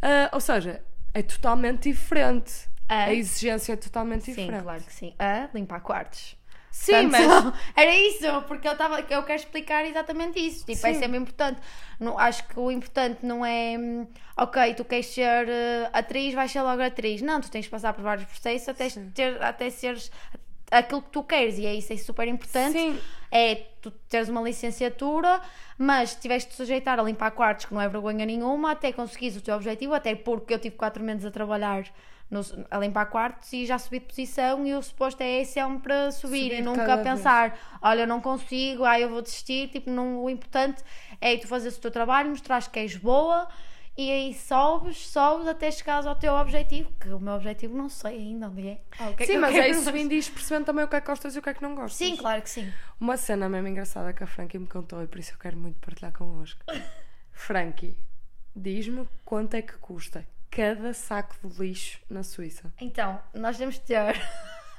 Ah, 0.00 0.30
ou 0.32 0.40
seja, 0.40 0.82
é 1.12 1.22
totalmente 1.22 1.90
diferente. 1.90 2.68
É. 2.88 3.04
A 3.04 3.12
exigência 3.14 3.72
é 3.72 3.76
totalmente 3.76 4.24
Sim, 4.24 4.34
diferente. 4.34 4.62
claro 4.62 4.82
que 4.82 4.92
sim. 4.92 5.14
A 5.18 5.48
limpar 5.52 5.80
quartos. 5.80 6.36
Sim, 6.76 7.08
Portanto, 7.08 7.44
mas 7.44 7.54
Era 7.74 7.94
isso, 7.96 8.42
porque 8.46 8.68
eu, 8.68 8.72
estava 8.72 9.00
eu 9.00 9.22
quero 9.22 9.40
explicar 9.40 9.84
exatamente 9.86 10.38
isso. 10.38 10.64
Tipo, 10.66 10.86
é 10.86 10.92
Sim. 10.92 11.00
sempre 11.00 11.16
importante. 11.16 11.60
Não, 11.98 12.18
acho 12.18 12.46
que 12.46 12.60
o 12.60 12.70
importante 12.70 13.24
não 13.24 13.44
é, 13.44 13.76
hum, 13.78 14.06
ok, 14.36 14.74
tu 14.74 14.84
queres 14.84 15.06
ser 15.06 15.48
eh, 15.48 15.90
atriz, 15.92 16.34
vais 16.34 16.52
ser 16.52 16.60
logo 16.60 16.82
atriz. 16.82 17.22
Não, 17.22 17.40
tu 17.40 17.50
tens 17.50 17.64
de 17.64 17.70
passar 17.70 17.94
por 17.94 18.02
vários 18.02 18.26
processos 18.26 18.68
até, 18.68 18.88
ter, 18.90 19.42
até 19.42 19.70
seres 19.70 20.12
aquilo 20.70 21.00
que 21.00 21.10
tu 21.10 21.24
queres. 21.24 21.58
E 21.58 21.66
é 21.66 21.74
isso, 21.74 21.92
é 21.92 21.96
super 21.96 22.28
importante. 22.28 22.78
Sim. 22.78 23.00
É 23.32 23.54
tu 23.80 23.90
teres 23.90 24.28
uma 24.28 24.42
licenciatura, 24.42 25.40
mas 25.78 26.14
tiveste 26.14 26.50
de 26.50 26.56
sujeitar 26.56 27.00
a 27.00 27.02
limpar 27.02 27.30
quartos, 27.30 27.64
que 27.64 27.74
não 27.74 27.80
é 27.80 27.88
vergonha 27.88 28.24
nenhuma, 28.26 28.72
até 28.72 28.92
conseguires 28.92 29.36
o 29.36 29.40
teu 29.40 29.56
objetivo, 29.56 29.94
até 29.94 30.14
porque 30.14 30.52
eu 30.52 30.58
tive 30.58 30.76
4 30.76 31.02
meses 31.02 31.24
a 31.24 31.30
trabalhar 31.30 31.84
no- 32.30 32.42
a 32.70 32.78
limpar 32.78 33.06
quartos 33.06 33.52
e 33.52 33.64
já 33.66 33.78
subi 33.78 34.00
de 34.00 34.06
posição 34.06 34.66
e 34.66 34.74
o 34.74 34.82
suposto 34.82 35.22
é 35.22 35.44
sempre 35.44 36.10
subir, 36.12 36.42
Subir 36.50 36.58
e 36.58 36.62
nunca 36.62 36.84
cada 36.86 36.96
vez. 37.02 37.08
pensar, 37.16 37.58
olha, 37.80 38.00
eu 38.02 38.06
não 38.06 38.20
consigo, 38.20 38.84
ah, 38.84 38.98
eu 38.98 39.08
vou 39.08 39.22
desistir, 39.22 39.68
tipo, 39.68 39.90
não, 39.90 40.24
o 40.24 40.28
importante 40.30 40.82
é 41.20 41.36
tu 41.36 41.46
fazeres 41.46 41.76
o 41.78 41.80
teu 41.80 41.90
trabalho, 41.90 42.30
mostrares 42.30 42.66
que 42.68 42.78
és 42.80 42.96
boa 42.96 43.48
e 43.98 44.10
aí 44.10 44.34
sobes, 44.34 44.98
sobes 45.08 45.46
até 45.46 45.70
chegares 45.70 46.04
ao 46.04 46.14
teu 46.14 46.34
objetivo, 46.34 46.90
que 47.00 47.08
o 47.08 47.18
meu 47.18 47.32
objetivo 47.32 47.74
não 47.74 47.88
sei 47.88 48.18
ainda 48.18 48.48
onde 48.48 48.68
é. 48.68 48.80
Ah, 48.98 49.06
que 49.06 49.12
é 49.12 49.14
que 49.16 49.26
Sim, 49.26 49.32
eu 49.34 49.40
mas 49.40 49.54
é 49.56 49.68
isso 49.70 49.84
subindo 49.84 50.12
e 50.12 50.22
percebendo 50.22 50.66
também 50.66 50.84
o 50.84 50.88
que 50.88 50.96
é 50.96 51.00
que 51.00 51.06
gostas 51.06 51.34
e 51.34 51.38
o 51.38 51.42
que 51.42 51.48
é 51.48 51.54
que 51.54 51.62
não 51.62 51.74
gostas. 51.74 51.94
Sim, 51.94 52.14
claro 52.16 52.42
que 52.42 52.50
sim. 52.50 52.70
Uma 53.00 53.16
cena 53.16 53.48
mesmo 53.48 53.68
engraçada 53.68 54.12
que 54.12 54.22
a 54.22 54.26
Frankie 54.26 54.58
me 54.58 54.66
contou 54.66 55.02
e 55.02 55.06
por 55.06 55.18
isso 55.18 55.32
eu 55.32 55.38
quero 55.38 55.56
muito 55.56 55.78
partilhar 55.78 56.12
convosco. 56.12 56.60
Frankie, 57.32 57.96
diz-me 58.54 59.08
quanto 59.24 59.54
é 59.54 59.62
que 59.62 59.74
custa 59.78 60.26
cada 60.50 60.92
saco 60.94 61.34
de 61.44 61.58
lixo 61.62 61.98
na 62.08 62.22
Suíça. 62.22 62.72
Então, 62.80 63.20
nós 63.34 63.56
temos 63.56 63.74
de 63.74 63.80
ter. 63.82 64.14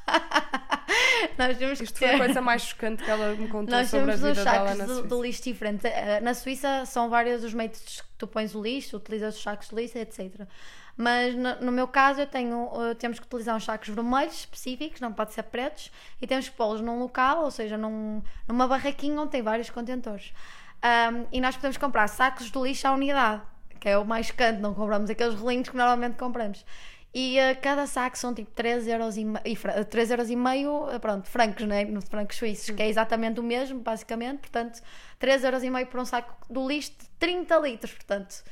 nós 1.37 1.57
temos 1.57 1.81
Isto 1.81 1.99
foi 1.99 2.07
a 2.07 2.11
ter. 2.11 2.17
coisa 2.17 2.41
mais 2.41 2.61
chocante 2.63 3.03
que 3.03 3.09
ela 3.09 3.33
me 3.35 3.47
contou 3.47 3.75
Nós 3.75 3.89
sobre 3.89 4.11
a 4.11 4.15
temos 4.17 4.19
vida 4.21 4.31
os 4.31 4.45
dela 4.45 4.67
sacos 4.67 4.77
na 4.79 4.85
Suíça. 4.85 5.07
do 5.07 5.21
lixo 5.21 5.43
diferente. 5.43 5.87
Eh, 5.87 6.19
Na 6.21 6.33
Suíça 6.33 6.85
são 6.85 7.09
vários 7.09 7.43
os 7.43 7.53
métodos 7.53 8.01
que 8.01 8.07
tu 8.17 8.27
pões 8.27 8.55
o 8.55 8.61
lixo, 8.61 8.97
utilizas 8.97 9.35
os 9.35 9.41
sacos 9.43 9.69
de 9.69 9.75
lixo, 9.75 9.97
etc. 9.97 10.47
Mas 10.95 11.35
no, 11.35 11.61
no 11.61 11.71
meu 11.71 11.87
caso 11.87 12.21
eu 12.21 12.27
tenho, 12.27 12.71
eh, 12.89 12.95
temos 12.95 13.19
que 13.19 13.25
utilizar 13.25 13.55
uns 13.55 13.65
sacos 13.65 13.89
vermelhos 13.89 14.33
específicos, 14.39 14.99
não 14.99 15.13
pode 15.13 15.33
ser 15.33 15.43
pretos, 15.43 15.91
e 16.21 16.25
temos 16.25 16.49
que 16.49 16.55
pô-los 16.55 16.81
num 16.81 16.97
local, 16.99 17.43
ou 17.43 17.51
seja, 17.51 17.77
num, 17.77 18.21
numa 18.47 18.67
barraquinha 18.67 19.19
onde 19.21 19.31
tem 19.31 19.41
vários 19.43 19.69
contentores. 19.69 20.33
Ahm, 20.81 21.25
e 21.31 21.39
nós 21.41 21.55
podemos 21.55 21.77
comprar 21.77 22.07
sacos 22.07 22.49
de 22.51 22.59
lixo 22.59 22.87
à 22.87 22.93
unidade, 22.93 23.41
que 23.77 23.87
é 23.89 23.97
o 23.97 24.05
mais 24.05 24.31
canto, 24.31 24.59
não 24.61 24.73
compramos 24.73 25.09
aqueles 25.09 25.35
rolinhos 25.35 25.69
que 25.69 25.75
normalmente 25.77 26.15
compramos. 26.17 26.65
E 27.13 27.39
eh, 27.39 27.55
cada 27.55 27.87
saco 27.87 28.17
são 28.17 28.33
tipo 28.33 28.51
3 28.51 28.87
euros 28.87 29.17
e, 29.17 29.25
e 29.45 29.55
fra- 29.55 29.83
3 29.83 30.11
euros 30.11 30.29
e 30.29 30.35
meio, 30.35 30.89
eh, 30.91 30.99
pronto, 30.99 31.27
francos, 31.27 31.65
né? 31.65 31.85
Francos 32.09 32.35
suíços, 32.37 32.69
que 32.75 32.81
é 32.81 32.87
exatamente 32.87 33.39
o 33.39 33.43
mesmo, 33.43 33.79
basicamente. 33.79 34.39
Portanto, 34.39 34.81
3 35.17 35.43
euros 35.43 35.63
e 35.63 35.69
meio 35.69 35.87
por 35.87 35.99
um 35.99 36.05
saco 36.05 36.35
do 36.51 36.67
lixo 36.67 36.91
de 36.91 37.07
30 37.17 37.57
litros, 37.59 37.93
portanto, 37.93 38.43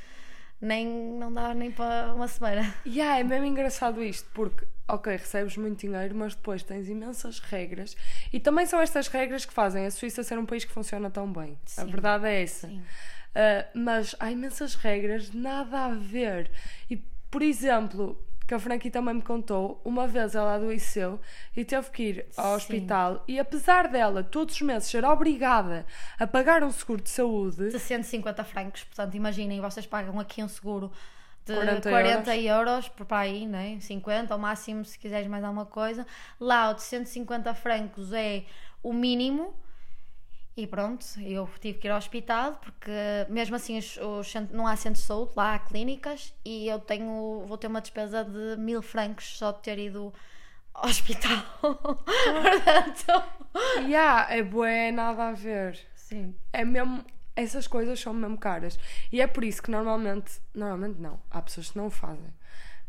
nem, 0.60 0.86
não 0.86 1.32
dá 1.32 1.54
nem 1.54 1.70
para 1.70 2.12
uma 2.14 2.26
semana. 2.26 2.74
Yeah, 2.86 3.18
é 3.20 3.22
mesmo 3.24 3.44
engraçado 3.46 4.02
isto, 4.02 4.28
porque, 4.32 4.66
ok, 4.88 5.12
recebes 5.12 5.56
muito 5.56 5.80
dinheiro, 5.86 6.14
mas 6.16 6.34
depois 6.34 6.62
tens 6.62 6.88
imensas 6.88 7.38
regras. 7.40 7.94
E 8.32 8.40
também 8.40 8.64
são 8.66 8.80
estas 8.80 9.06
regras 9.08 9.44
que 9.44 9.52
fazem 9.52 9.84
a 9.86 9.90
Suíça 9.90 10.22
ser 10.24 10.38
um 10.38 10.46
país 10.46 10.64
que 10.64 10.72
funciona 10.72 11.10
tão 11.10 11.30
bem. 11.30 11.58
A 11.76 11.82
Sim. 11.82 11.90
verdade 11.90 12.26
é 12.26 12.42
essa. 12.42 12.66
Sim. 12.68 12.82
Uh, 13.36 13.68
mas 13.78 14.16
há 14.18 14.32
imensas 14.32 14.74
regras, 14.74 15.30
nada 15.30 15.84
a 15.84 15.88
ver. 15.90 16.50
E, 16.88 16.96
por 17.30 17.42
exemplo, 17.42 18.18
que 18.46 18.54
a 18.54 18.58
Frankie 18.58 18.90
também 18.90 19.14
me 19.14 19.22
contou, 19.22 19.78
uma 19.84 20.06
vez 20.06 20.34
ela 20.34 20.54
adoeceu 20.54 21.20
e 21.54 21.64
teve 21.64 21.90
que 21.90 22.02
ir 22.04 22.26
ao 22.34 22.52
Sim. 22.52 22.56
hospital. 22.56 23.24
E 23.28 23.38
apesar 23.38 23.88
dela, 23.88 24.24
todos 24.24 24.54
os 24.54 24.62
meses, 24.62 24.88
ser 24.88 25.04
obrigada 25.04 25.84
a 26.18 26.26
pagar 26.26 26.64
um 26.64 26.70
seguro 26.70 27.02
de 27.02 27.10
saúde, 27.10 27.70
De 27.70 27.78
150 27.78 28.42
francos, 28.44 28.84
portanto, 28.84 29.14
imaginem, 29.14 29.60
vocês 29.60 29.84
pagam 29.84 30.18
aqui 30.18 30.42
um 30.42 30.48
seguro 30.48 30.90
de 31.44 31.54
40 31.54 31.90
40, 31.90 32.36
euros. 32.36 32.88
por 32.88 33.04
para 33.04 33.18
aí, 33.18 33.46
né? 33.46 33.78
50 33.80 34.32
ao 34.32 34.38
máximo 34.38 34.84
se 34.84 34.98
quiseres 34.98 35.26
mais 35.28 35.44
alguma 35.44 35.66
coisa. 35.66 36.06
Lá 36.40 36.70
o 36.70 36.74
de 36.74 36.82
150 36.82 37.54
francos 37.54 38.12
é 38.12 38.44
o 38.82 38.92
mínimo. 38.92 39.54
E 40.56 40.66
pronto, 40.66 41.04
eu 41.20 41.46
tive 41.60 41.78
que 41.78 41.86
ir 41.86 41.90
ao 41.90 41.98
hospital 41.98 42.54
porque 42.62 42.90
mesmo 43.28 43.56
assim 43.56 43.76
os, 43.76 43.98
os 43.98 44.32
não 44.50 44.66
há 44.66 44.74
centros 44.74 45.02
de 45.02 45.06
saúde, 45.06 45.32
lá 45.36 45.54
há 45.54 45.58
clínicas 45.58 46.32
e 46.44 46.66
eu 46.66 46.78
tenho, 46.78 47.44
vou 47.46 47.58
ter 47.58 47.66
uma 47.66 47.80
despesa 47.82 48.24
de 48.24 48.56
mil 48.58 48.80
francos 48.80 49.36
só 49.36 49.52
de 49.52 49.60
ter 49.60 49.78
ido 49.78 50.14
ao 50.72 50.88
hospital. 50.88 51.42
Portanto, 51.60 53.24
yeah, 53.82 54.32
é 54.34 54.42
bué, 54.42 54.92
nada 54.92 55.28
a 55.28 55.32
ver. 55.32 55.78
sim. 55.94 56.34
É 56.52 56.64
mesmo. 56.64 57.04
Essas 57.34 57.66
coisas 57.66 58.00
são 58.00 58.14
mesmo 58.14 58.38
caras. 58.38 58.78
E 59.12 59.20
é 59.20 59.26
por 59.26 59.44
isso 59.44 59.62
que 59.62 59.70
normalmente. 59.70 60.40
Normalmente 60.54 60.98
não. 61.00 61.20
Há 61.30 61.42
pessoas 61.42 61.70
que 61.70 61.76
não 61.76 61.88
o 61.88 61.90
fazem. 61.90 62.32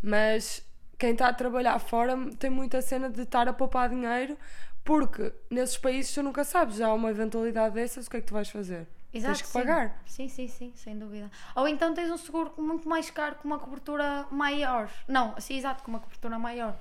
Mas 0.01 0.65
quem 0.97 1.11
está 1.11 1.27
a 1.29 1.33
trabalhar 1.33 1.77
fora 1.79 2.15
tem 2.39 2.49
muita 2.49 2.81
cena 2.81 3.09
de 3.09 3.21
estar 3.21 3.47
a 3.47 3.53
poupar 3.53 3.89
dinheiro. 3.89 4.37
Porque 4.83 5.33
nesses 5.49 5.77
países 5.77 6.13
tu 6.13 6.23
nunca 6.23 6.43
sabes. 6.45 6.77
Já 6.77 6.87
há 6.87 6.93
uma 6.93 7.09
eventualidade 7.09 7.75
dessas, 7.75 8.07
o 8.07 8.09
que 8.09 8.17
é 8.17 8.21
que 8.21 8.27
tu 8.27 8.33
vais 8.33 8.49
fazer? 8.49 8.87
Exato, 9.13 9.33
Tens 9.33 9.41
que 9.41 9.47
sim. 9.47 9.59
pagar. 9.59 10.01
Sim, 10.05 10.29
sim, 10.29 10.47
sim, 10.47 10.71
sem 10.75 10.97
dúvida. 10.97 11.29
Ou 11.55 11.67
então 11.67 11.93
tens 11.93 12.09
um 12.09 12.17
seguro 12.17 12.53
muito 12.57 12.87
mais 12.87 13.09
caro 13.09 13.35
com 13.35 13.47
uma 13.47 13.59
cobertura 13.59 14.25
maior. 14.31 14.89
Não, 15.07 15.37
sim, 15.41 15.57
exato, 15.57 15.83
com 15.83 15.89
uma 15.91 15.99
cobertura 15.99 16.39
maior. 16.39 16.77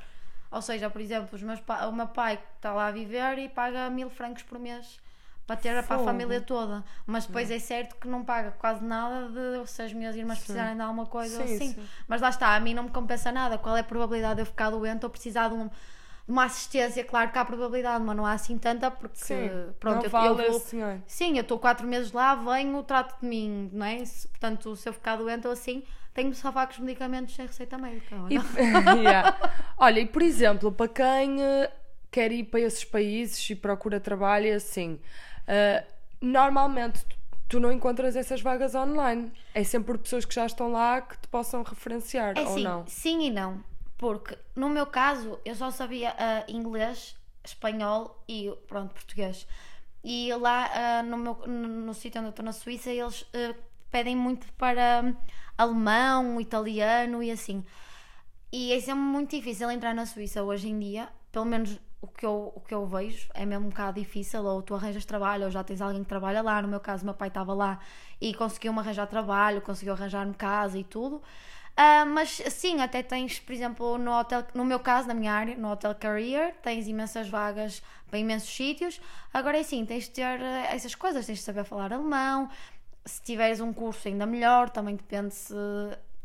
Ou 0.52 0.62
seja, 0.62 0.88
por 0.88 1.00
exemplo, 1.00 1.30
os 1.32 1.42
meus 1.42 1.58
pa- 1.60 1.86
o 1.88 1.92
meu 1.92 2.06
pai 2.06 2.38
está 2.56 2.72
lá 2.72 2.86
a 2.86 2.90
viver 2.92 3.38
e 3.38 3.48
paga 3.48 3.90
mil 3.90 4.08
francos 4.08 4.44
por 4.44 4.58
mês 4.58 5.00
para 5.46 5.56
ter 5.56 5.82
para 5.84 5.96
a 5.96 5.98
família 5.98 6.40
toda. 6.40 6.84
Mas 7.06 7.26
depois 7.26 7.50
é 7.50 7.58
certo 7.58 7.96
que 7.96 8.08
não 8.08 8.24
paga 8.24 8.50
quase 8.52 8.84
nada 8.84 9.28
de 9.28 9.70
se 9.70 9.82
as 9.82 9.92
minhas 9.92 10.16
irmãs 10.16 10.38
precisarem 10.38 10.74
de 10.76 10.82
alguma 10.82 11.06
coisa 11.06 11.38
Sim, 11.38 11.54
assim. 11.54 11.72
sim. 11.72 11.88
Mas 12.08 12.20
lá 12.20 12.28
está, 12.30 12.54
a 12.54 12.60
mim 12.60 12.74
não 12.74 12.84
me 12.84 12.90
compensa 12.90 13.30
nada. 13.30 13.56
Qual 13.58 13.76
é 13.76 13.80
a 13.80 13.84
probabilidade 13.84 14.36
de 14.36 14.42
eu 14.42 14.46
ficar 14.46 14.70
doente 14.70 15.04
ou 15.04 15.10
precisar 15.10 15.48
de, 15.48 15.54
um- 15.54 15.68
de 15.68 15.72
uma 16.28 16.44
assistência? 16.44 17.04
Claro 17.04 17.30
que 17.30 17.38
há 17.38 17.44
probabilidade, 17.44 18.02
mas 18.04 18.16
não 18.16 18.26
há 18.26 18.32
assim 18.32 18.58
tanta 18.58 18.90
porque 18.90 19.16
Sim. 19.16 19.50
pronto, 19.78 20.04
eu, 20.04 20.10
vale 20.10 20.42
eu 20.42 20.50
vou, 20.52 20.66
dinheiro. 20.68 21.02
Sim, 21.06 21.36
eu 21.36 21.42
estou 21.42 21.58
quatro 21.58 21.86
meses 21.86 22.10
lá, 22.12 22.34
venho, 22.34 22.82
trato 22.82 23.20
de 23.20 23.26
mim, 23.26 23.70
não 23.72 23.86
é? 23.86 24.04
Se- 24.04 24.26
portanto, 24.28 24.74
se 24.74 24.88
eu 24.88 24.92
ficar 24.92 25.16
doente 25.16 25.46
ou 25.46 25.52
assim, 25.52 25.84
tenho 26.12 26.30
de 26.30 26.36
salvar 26.36 26.66
com 26.66 26.72
os 26.72 26.78
medicamentos 26.80 27.34
sem 27.34 27.46
receita 27.46 27.78
médica. 27.78 28.16
E- 28.28 28.38
olha. 28.38 28.42
Yeah. 28.98 29.38
Olha, 29.78 30.00
e 30.00 30.06
por 30.06 30.22
exemplo, 30.22 30.72
para 30.72 30.88
quem 30.88 31.42
eh, 31.42 31.70
quer 32.10 32.32
ir 32.32 32.44
para 32.44 32.60
esses 32.60 32.84
países 32.84 33.48
e 33.50 33.54
procura 33.54 34.00
trabalho, 34.00 34.46
é 34.46 34.54
assim, 34.54 34.98
eh, 35.46 35.84
normalmente 36.20 37.04
tu- 37.48 37.60
não 37.60 37.70
encontras 37.72 38.16
essas 38.16 38.40
vagas 38.40 38.74
online. 38.74 39.32
É 39.54 39.62
sempre 39.64 39.86
por 39.92 39.98
pessoas 39.98 40.24
que 40.24 40.34
já 40.34 40.46
estão 40.46 40.70
lá 40.72 41.00
que 41.00 41.16
te 41.18 41.28
possam 41.28 41.62
referenciar, 41.62 42.36
É 42.36 42.42
ou 42.42 42.54
sim, 42.54 42.62
não? 42.64 42.84
sim 42.86 43.26
e 43.26 43.30
não. 43.30 43.62
Porque 43.98 44.36
no 44.54 44.68
meu 44.68 44.86
caso 44.86 45.38
eu 45.44 45.54
só 45.54 45.70
sabia 45.70 46.14
ah, 46.18 46.44
inglês, 46.48 47.16
espanhol 47.44 48.22
e 48.28 48.52
pronto, 48.66 48.92
português. 48.94 49.46
E 50.04 50.32
lá 50.34 50.70
ah, 50.74 51.02
no, 51.02 51.16
meu, 51.16 51.34
no, 51.46 51.68
no 51.86 51.94
sítio 51.94 52.20
onde 52.20 52.28
eu 52.28 52.30
estou 52.30 52.44
na 52.44 52.52
Suíça, 52.52 52.90
eles 52.90 53.24
ah, 53.34 53.54
pedem 53.90 54.14
muito 54.16 54.46
para 54.54 55.14
alemão, 55.56 56.40
italiano 56.40 57.22
e 57.22 57.30
assim. 57.30 57.64
E 58.52 58.72
é 58.72 58.78
sempre 58.80 59.00
muito 59.00 59.30
difícil 59.34 59.70
entrar 59.70 59.94
na 59.94 60.06
Suíça 60.06 60.42
hoje 60.42 60.68
em 60.68 60.78
dia, 60.78 61.08
pelo 61.32 61.44
menos 61.46 61.78
o 62.06 62.18
que, 62.18 62.24
eu, 62.24 62.52
o 62.54 62.60
que 62.60 62.74
eu 62.74 62.86
vejo 62.86 63.28
é 63.34 63.44
mesmo 63.44 63.66
um 63.66 63.68
bocado 63.68 64.00
difícil, 64.00 64.44
ou 64.44 64.62
tu 64.62 64.74
arranjas 64.74 65.04
trabalho, 65.04 65.44
ou 65.44 65.50
já 65.50 65.62
tens 65.62 65.80
alguém 65.80 66.02
que 66.02 66.08
trabalha 66.08 66.42
lá. 66.42 66.62
No 66.62 66.68
meu 66.68 66.80
caso, 66.80 67.04
meu 67.04 67.14
pai 67.14 67.28
estava 67.28 67.52
lá 67.52 67.78
e 68.20 68.32
conseguiu-me 68.34 68.78
arranjar 68.78 69.06
trabalho, 69.06 69.60
conseguiu 69.60 69.92
arranjar-me 69.94 70.34
casa 70.34 70.78
e 70.78 70.84
tudo. 70.84 71.16
Uh, 71.16 72.06
mas 72.06 72.30
sim, 72.50 72.80
até 72.80 73.02
tens, 73.02 73.38
por 73.38 73.52
exemplo, 73.52 73.98
no, 73.98 74.18
hotel, 74.18 74.46
no 74.54 74.64
meu 74.64 74.80
caso, 74.80 75.08
na 75.08 75.12
minha 75.12 75.32
área, 75.32 75.54
no 75.56 75.70
Hotel 75.70 75.94
Career, 75.94 76.54
tens 76.62 76.88
imensas 76.88 77.28
vagas 77.28 77.82
para 78.08 78.18
imensos 78.18 78.48
sítios. 78.48 78.98
Agora 79.32 79.58
é 79.58 79.60
assim, 79.60 79.84
tens 79.84 80.04
de 80.04 80.10
ter 80.10 80.40
uh, 80.40 80.44
essas 80.70 80.94
coisas, 80.94 81.26
tens 81.26 81.38
de 81.38 81.44
saber 81.44 81.64
falar 81.64 81.92
alemão. 81.92 82.48
Se 83.04 83.20
tiveres 83.22 83.60
um 83.60 83.72
curso, 83.72 84.08
ainda 84.08 84.24
melhor, 84.24 84.70
também 84.70 84.96
depende 84.96 85.34
se 85.34 85.54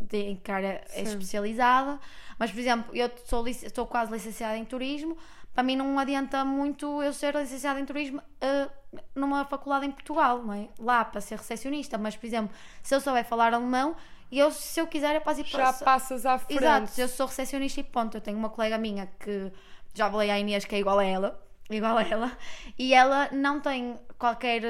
de 0.02 0.17
em 0.17 0.36
que 0.36 0.52
área 0.52 0.84
é 0.94 1.02
especializada. 1.04 2.00
Mas, 2.39 2.52
por 2.52 2.60
exemplo, 2.60 2.96
eu 2.96 3.10
sou, 3.26 3.48
estou 3.48 3.86
quase 3.86 4.12
licenciada 4.12 4.58
em 4.58 4.65
turismo. 4.65 5.17
Para 5.54 5.64
mim 5.64 5.76
não 5.76 6.00
adianta 6.00 6.46
muito 6.46 7.02
eu 7.04 7.14
ser 7.14 7.36
licenciada 7.36 7.80
em 7.80 7.86
turismo 7.86 8.20
uh, 8.20 8.72
numa 9.14 9.44
faculdade 9.46 9.86
em 9.86 9.92
Portugal, 9.92 10.42
não 10.42 10.54
é? 10.54 10.70
Lá 10.80 11.04
para 11.04 11.20
ser 11.20 11.38
recepcionista. 11.38 11.98
Mas, 11.98 12.16
por 12.16 12.26
exemplo, 12.26 12.56
se 12.82 12.96
eu 12.96 13.02
souber 13.02 13.26
falar 13.26 13.54
alemão, 13.54 13.96
e 14.32 14.40
eu, 14.40 14.50
se 14.50 14.80
eu 14.80 14.88
quiser, 14.88 15.16
eu 15.16 15.22
posso 15.22 15.42
ir 15.42 15.46
Já 15.46 15.74
passas 15.74 16.26
à 16.26 16.40
frente. 16.40 16.64
Exato, 16.64 17.02
eu 17.02 17.08
sou 17.10 17.28
recepcionista 17.28 17.82
e 17.82 17.84
ponto. 17.84 18.16
Eu 18.16 18.22
tenho 18.22 18.38
uma 18.38 18.50
colega 18.50 18.78
minha 18.78 19.08
que 19.20 19.52
já 19.94 20.10
falei 20.10 20.32
à 20.32 20.40
Inês 20.40 20.64
que 20.64 20.76
é 20.76 20.80
igual 20.80 21.00
a 21.00 21.04
ela, 21.04 21.44
igual 21.70 21.98
a 21.98 22.04
ela, 22.04 22.32
e 22.80 22.94
ela 22.94 23.30
não 23.32 23.60
tem 23.60 24.00
qualquer. 24.18 24.62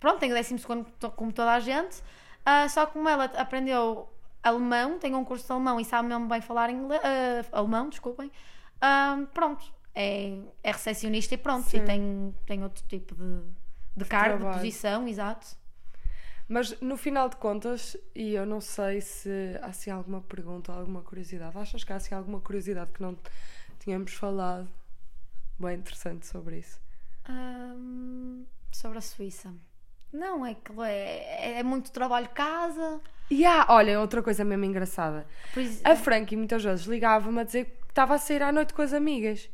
Pronto, 0.00 0.18
tem 0.18 0.32
o 0.32 0.34
décimo 0.34 0.58
segundo 0.58 0.86
como 1.14 1.32
toda 1.32 1.52
a 1.52 1.60
gente, 1.60 2.00
uh, 2.00 2.68
só 2.68 2.86
como 2.86 3.08
ela 3.08 3.26
aprendeu 3.36 4.08
alemão, 4.42 4.98
tem 4.98 5.14
um 5.14 5.24
curso 5.24 5.46
de 5.46 5.52
alemão 5.52 5.78
e 5.78 5.84
sabe 5.84 6.08
mesmo 6.08 6.26
bem 6.26 6.40
falar 6.40 6.70
inglês, 6.70 7.00
uh, 7.00 7.56
alemão, 7.56 7.88
desculpem, 7.88 8.26
uh, 8.26 9.24
pronto, 9.26 9.64
é, 9.94 10.38
é 10.62 10.72
recepcionista 10.72 11.34
e 11.34 11.38
pronto, 11.38 11.68
Sim. 11.68 11.78
e 11.78 11.80
tem, 11.80 12.34
tem 12.46 12.62
outro 12.62 12.82
tipo 12.88 13.14
de, 13.14 13.42
de 13.96 14.04
cargo, 14.04 14.50
de 14.50 14.56
posição, 14.56 15.06
exato. 15.06 15.56
Mas 16.48 16.78
no 16.80 16.96
final 16.96 17.28
de 17.28 17.36
contas, 17.36 17.96
e 18.14 18.34
eu 18.34 18.44
não 18.44 18.60
sei 18.60 19.00
se 19.00 19.58
há 19.62 19.66
assim 19.66 19.90
alguma 19.90 20.20
pergunta 20.20 20.72
ou 20.72 20.78
alguma 20.78 21.02
curiosidade, 21.02 21.56
achas 21.56 21.84
que 21.84 21.92
há 21.92 21.96
assim 21.96 22.14
alguma 22.14 22.40
curiosidade 22.40 22.90
que 22.92 23.00
não 23.00 23.16
tínhamos 23.78 24.12
falado? 24.12 24.68
Bem 25.58 25.78
interessante 25.78 26.26
sobre 26.26 26.58
isso. 26.58 26.80
Um, 27.28 28.44
sobre 28.70 28.98
a 28.98 29.00
Suíça. 29.00 29.54
Não, 30.12 30.44
é 30.44 30.54
que 30.54 30.72
é, 30.82 31.60
é 31.60 31.62
muito 31.62 31.90
trabalho 31.90 32.28
casa. 32.30 33.00
E 33.30 33.46
há, 33.46 33.66
olha, 33.70 33.98
outra 33.98 34.22
coisa 34.22 34.44
mesmo 34.44 34.64
engraçada. 34.64 35.26
Pois, 35.54 35.80
a 35.84 35.96
Frankie 35.96 36.36
muitas 36.36 36.62
vezes 36.62 36.84
ligava-me 36.84 37.40
a 37.40 37.44
dizer 37.44 37.64
que 37.64 37.88
estava 37.88 38.14
a 38.14 38.18
sair 38.18 38.42
à 38.42 38.52
noite 38.52 38.74
com 38.74 38.82
as 38.82 38.92
amigas. 38.92 39.48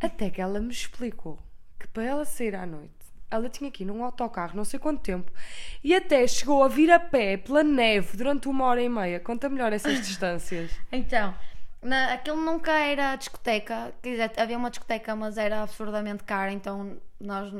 Até 0.00 0.30
que 0.30 0.40
ela 0.40 0.60
me 0.60 0.72
explicou 0.72 1.38
que 1.78 1.86
para 1.88 2.04
ela 2.04 2.24
sair 2.24 2.54
à 2.54 2.66
noite 2.66 2.98
ela 3.30 3.48
tinha 3.48 3.68
aqui 3.68 3.84
num 3.84 4.02
autocarro 4.02 4.56
não 4.56 4.64
sei 4.64 4.78
quanto 4.78 5.02
tempo 5.02 5.30
e 5.84 5.94
até 5.94 6.26
chegou 6.26 6.62
a 6.64 6.68
vir 6.68 6.90
a 6.90 6.98
pé 6.98 7.36
pela 7.36 7.62
neve 7.62 8.16
durante 8.16 8.48
uma 8.48 8.64
hora 8.64 8.82
e 8.82 8.88
meia. 8.88 9.20
Conta 9.20 9.48
melhor 9.48 9.72
essas 9.72 10.00
distâncias. 10.06 10.70
então, 10.90 11.34
na, 11.82 12.14
aquilo 12.14 12.36
nunca 12.36 12.72
era 12.72 13.14
discoteca, 13.16 13.92
quer 14.02 14.10
dizer, 14.10 14.32
havia 14.36 14.56
uma 14.56 14.70
discoteca, 14.70 15.14
mas 15.14 15.36
era 15.36 15.62
absurdamente 15.62 16.24
cara, 16.24 16.50
então 16.52 16.96
nós 17.20 17.52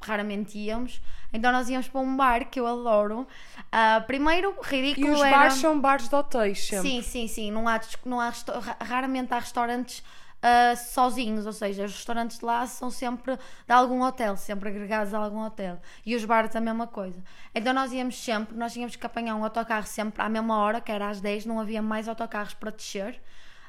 raramente 0.00 0.56
íamos. 0.56 1.00
Então 1.32 1.52
nós 1.52 1.68
íamos 1.68 1.88
para 1.88 2.00
um 2.00 2.16
bar 2.16 2.48
que 2.48 2.58
eu 2.58 2.66
adoro. 2.66 3.26
Uh, 3.58 4.06
primeiro, 4.06 4.54
ridículo. 4.62 5.08
E 5.08 5.10
os 5.10 5.20
era... 5.20 5.36
bares 5.36 5.54
são 5.54 5.78
bares 5.78 6.08
de 6.08 6.14
hotéis, 6.14 6.66
sempre. 6.66 6.88
Sim, 6.88 7.02
sim, 7.02 7.28
sim. 7.28 7.50
Não 7.50 7.68
há, 7.68 7.80
não 8.04 8.20
há 8.20 8.32
raramente 8.80 9.34
há 9.34 9.38
restaurantes 9.38 10.02
uh, 10.38 10.76
sozinhos, 10.76 11.46
ou 11.46 11.52
seja, 11.52 11.84
os 11.84 11.92
restaurantes 11.92 12.38
de 12.38 12.44
lá 12.44 12.66
são 12.66 12.90
sempre 12.90 13.36
de 13.36 13.72
algum 13.72 14.02
hotel, 14.02 14.36
sempre 14.36 14.68
agregados 14.68 15.12
a 15.14 15.18
algum 15.18 15.44
hotel. 15.44 15.80
E 16.04 16.14
os 16.14 16.24
bares 16.24 16.54
a 16.54 16.60
mesma 16.60 16.86
coisa. 16.86 17.22
Então 17.54 17.72
nós 17.72 17.92
íamos 17.92 18.22
sempre, 18.22 18.56
nós 18.56 18.72
tínhamos 18.72 18.96
que 18.96 19.04
apanhar 19.04 19.34
um 19.34 19.44
autocarro 19.44 19.86
sempre 19.86 20.22
à 20.22 20.28
mesma 20.28 20.58
hora, 20.58 20.80
que 20.80 20.92
era 20.92 21.08
às 21.08 21.20
10, 21.20 21.46
não 21.46 21.60
havia 21.60 21.82
mais 21.82 22.08
autocarros 22.08 22.54
para 22.54 22.70
descer. 22.70 23.20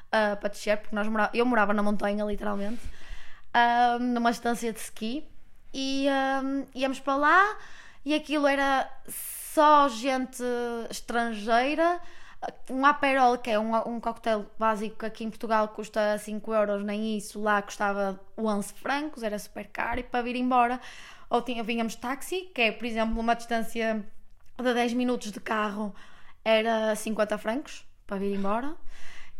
Uh, 0.08 0.36
para 0.38 0.48
descer, 0.48 0.76
porque 0.76 0.94
nós 0.94 1.06
morava, 1.06 1.30
eu 1.32 1.46
morava 1.46 1.72
na 1.72 1.84
montanha, 1.84 2.24
literalmente, 2.24 2.84
uh, 2.84 3.98
numa 4.00 4.32
estância 4.32 4.72
de 4.72 4.80
ski, 4.80 5.24
e 5.72 6.08
íamos 6.74 6.98
para 6.98 7.14
lá, 7.14 7.56
e 8.04 8.12
aquilo 8.12 8.48
era 8.48 8.90
só 9.06 9.88
gente 9.88 10.42
estrangeira 10.90 12.00
um 12.70 12.84
Aperol, 12.86 13.36
que 13.38 13.50
é 13.50 13.58
um, 13.58 13.76
um 13.88 14.00
coquetel 14.00 14.46
básico 14.58 14.98
que 14.98 15.06
aqui 15.06 15.24
em 15.24 15.30
Portugal 15.30 15.68
custa 15.68 16.16
5 16.18 16.54
euros, 16.54 16.84
nem 16.84 17.16
isso, 17.16 17.40
lá 17.40 17.60
custava 17.60 18.18
11 18.36 18.74
francos, 18.74 19.22
era 19.22 19.38
super 19.38 19.66
caro, 19.68 20.00
e 20.00 20.02
para 20.02 20.22
vir 20.22 20.36
embora, 20.36 20.80
ou 21.28 21.42
tinha, 21.42 21.62
vínhamos 21.62 21.94
táxi, 21.94 22.50
que 22.54 22.62
é, 22.62 22.72
por 22.72 22.86
exemplo, 22.86 23.20
uma 23.20 23.34
distância 23.34 24.04
de 24.56 24.74
10 24.74 24.94
minutos 24.94 25.30
de 25.30 25.40
carro, 25.40 25.94
era 26.44 26.94
50 26.94 27.38
francos 27.38 27.84
para 28.06 28.18
vir 28.18 28.34
embora. 28.34 28.74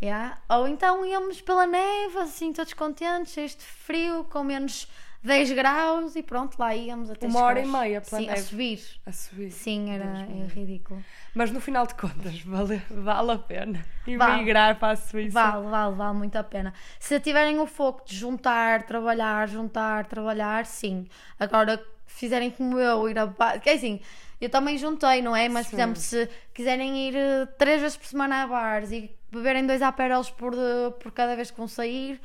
Yeah. 0.03 0.39
Ou 0.49 0.67
então 0.67 1.05
íamos 1.05 1.43
pela 1.43 1.67
neve, 1.67 2.19
assim, 2.19 2.53
todos 2.53 2.73
contentes, 2.73 3.55
de 3.55 3.65
frio, 3.65 4.25
com 4.25 4.43
menos 4.43 4.89
10 5.23 5.53
graus 5.53 6.17
e 6.17 6.23
pronto, 6.23 6.57
lá 6.59 6.75
íamos 6.75 7.11
até 7.11 7.27
Uma 7.27 7.43
hora 7.43 7.61
e 7.61 7.67
meia 7.67 8.01
pela 8.01 8.21
Sim, 8.21 8.27
neve. 8.27 8.41
a 8.41 8.43
subir. 8.43 8.81
A 9.05 9.13
subir. 9.13 9.51
Sim, 9.51 9.91
era, 9.91 10.05
era 10.05 10.49
ridículo. 10.49 11.05
Mas 11.35 11.51
no 11.51 11.61
final 11.61 11.87
de 11.87 11.95
contas, 11.95 12.41
vale, 12.43 12.81
vale 12.91 13.33
a 13.33 13.39
pena 13.39 13.85
emigrar 14.07 14.69
vale. 14.69 14.75
para 14.77 14.93
a 14.93 14.97
Suíça. 14.97 15.33
Vale, 15.33 15.67
vale, 15.69 15.95
vale 15.95 16.17
muito 16.17 16.37
a 16.37 16.43
pena. 16.43 16.73
Se 16.99 17.21
tiverem 17.21 17.59
o 17.59 17.67
foco 17.67 18.03
de 18.07 18.17
juntar, 18.17 18.85
trabalhar, 18.85 19.47
juntar, 19.47 20.07
trabalhar, 20.07 20.65
sim. 20.65 21.07
Agora, 21.39 21.85
fizerem 22.07 22.51
como 22.51 22.79
eu, 22.79 23.07
ir 23.09 23.19
a. 23.19 23.59
Que 23.59 23.71
é 23.71 23.75
assim, 23.75 24.01
eu 24.41 24.49
também 24.49 24.79
juntei, 24.79 25.21
não 25.21 25.37
é? 25.37 25.51
Mas, 25.51 25.67
sim. 25.67 25.71
por 25.71 25.77
exemplo, 25.77 25.97
se 25.97 26.29
quiserem 26.55 27.09
ir 27.09 27.15
eh, 27.15 27.47
três 27.59 27.83
vezes 27.83 27.97
por 27.99 28.07
semana 28.07 28.43
a 28.43 28.47
bares 28.47 28.91
e 28.91 29.11
beberem 29.31 29.67
dois 29.67 29.83
aperols 29.83 30.31
por, 30.31 30.55
por 30.99 31.13
cada 31.13 31.37
vez 31.37 31.51
que 31.51 31.59
vão 31.59 31.69
sair 31.69 32.19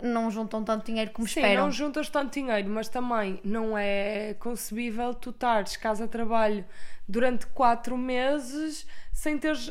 não 0.00 0.30
juntam 0.30 0.64
tanto 0.64 0.86
dinheiro 0.86 1.10
como 1.10 1.28
Sim, 1.28 1.40
esperam. 1.40 1.64
não 1.64 1.72
juntas 1.72 2.08
tanto 2.08 2.32
dinheiro, 2.32 2.68
mas 2.70 2.88
também 2.88 3.40
não 3.44 3.76
é 3.76 4.34
concebível 4.34 5.14
tu 5.14 5.30
estares 5.30 5.76
casa-trabalho 5.76 6.64
durante 7.08 7.46
quatro 7.48 7.96
meses 7.96 8.86
sem 9.12 9.38
teres. 9.38 9.70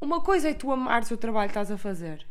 Uma 0.00 0.22
coisa 0.22 0.50
é 0.50 0.54
tu 0.54 0.72
amares 0.72 1.10
o 1.10 1.16
trabalho 1.16 1.48
que 1.48 1.58
estás 1.58 1.70
a 1.70 1.78
fazer. 1.78 2.26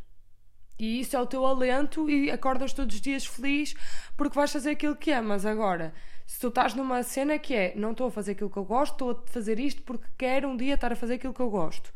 E 0.80 0.99
isso 0.99 1.15
é 1.15 1.21
o 1.21 1.26
teu 1.26 1.45
alento 1.45 2.10
e 2.10 2.32
acordas 2.32 2.73
todos 2.73 2.95
os 2.95 3.02
dias 3.02 3.26
feliz 3.26 3.76
porque 4.17 4.36
vais 4.36 4.52
fazer 4.52 4.71
aquilo 4.71 4.95
que 4.95 5.12
amas. 5.12 5.45
Agora, 5.45 5.93
se 6.26 6.39
tu 6.39 6.47
estás 6.47 6.73
numa 6.73 7.04
cena 7.04 7.38
que 7.38 7.54
é 7.54 7.73
não 7.76 7.91
estou 7.91 8.08
a 8.08 8.12
fazer 8.12 8.32
aquilo 8.32 8.49
que 8.49 8.58
eu 8.58 8.65
gosto, 8.65 8.93
estou 8.93 9.12
a 9.12 9.32
fazer 9.32 9.60
isto 9.60 9.84
porque 9.84 10.08
quero 10.17 10.49
um 10.49 10.58
dia 10.58 10.73
estar 10.73 10.91
a 10.91 10.95
fazer 10.95 11.15
aquilo 11.15 11.34
que 11.34 11.41
eu 11.41 11.49
gosto 11.49 11.91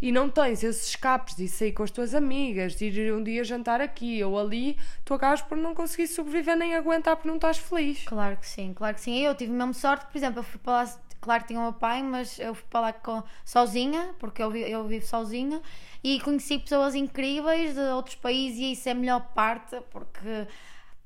e 0.00 0.12
não 0.12 0.30
tens 0.30 0.62
esses 0.62 0.88
escapes 0.88 1.34
de 1.34 1.48
sair 1.48 1.72
com 1.72 1.82
as 1.82 1.90
tuas 1.90 2.14
amigas, 2.14 2.76
de 2.76 2.86
ir 2.86 3.12
um 3.12 3.22
dia 3.22 3.42
jantar 3.42 3.80
aqui 3.80 4.22
ou 4.22 4.38
ali, 4.38 4.78
tu 5.04 5.14
acabas 5.14 5.42
por 5.42 5.56
não 5.56 5.74
conseguir 5.74 6.06
sobreviver 6.06 6.56
nem 6.56 6.74
aguentar 6.74 7.16
porque 7.16 7.28
não 7.28 7.36
estás 7.36 7.58
feliz. 7.58 8.04
Claro 8.04 8.36
que 8.36 8.46
sim, 8.46 8.72
claro 8.72 8.94
que 8.94 9.00
sim. 9.00 9.18
Eu 9.18 9.34
tive 9.34 9.52
mesmo 9.52 9.74
sorte, 9.74 10.06
por 10.06 10.16
exemplo, 10.16 10.40
eu 10.40 10.44
fui 10.44 10.60
para 10.60 10.84
lá, 10.84 10.94
claro 11.20 11.42
que 11.42 11.48
tinha 11.48 11.60
o 11.60 11.64
meu 11.64 11.72
pai, 11.72 12.02
mas 12.02 12.38
eu 12.38 12.54
fui 12.54 12.64
para 12.70 12.80
lá 12.80 12.92
com, 12.92 13.22
sozinha, 13.44 14.14
porque 14.18 14.42
eu, 14.42 14.54
eu 14.54 14.86
vivo 14.86 15.04
sozinha, 15.04 15.60
e 16.02 16.20
conheci 16.20 16.58
pessoas 16.58 16.94
incríveis 16.94 17.74
de 17.74 17.80
outros 17.80 18.14
países 18.14 18.58
e 18.58 18.72
isso 18.72 18.88
é 18.88 18.92
a 18.92 18.94
melhor 18.94 19.20
parte, 19.34 19.80
porque 19.90 20.46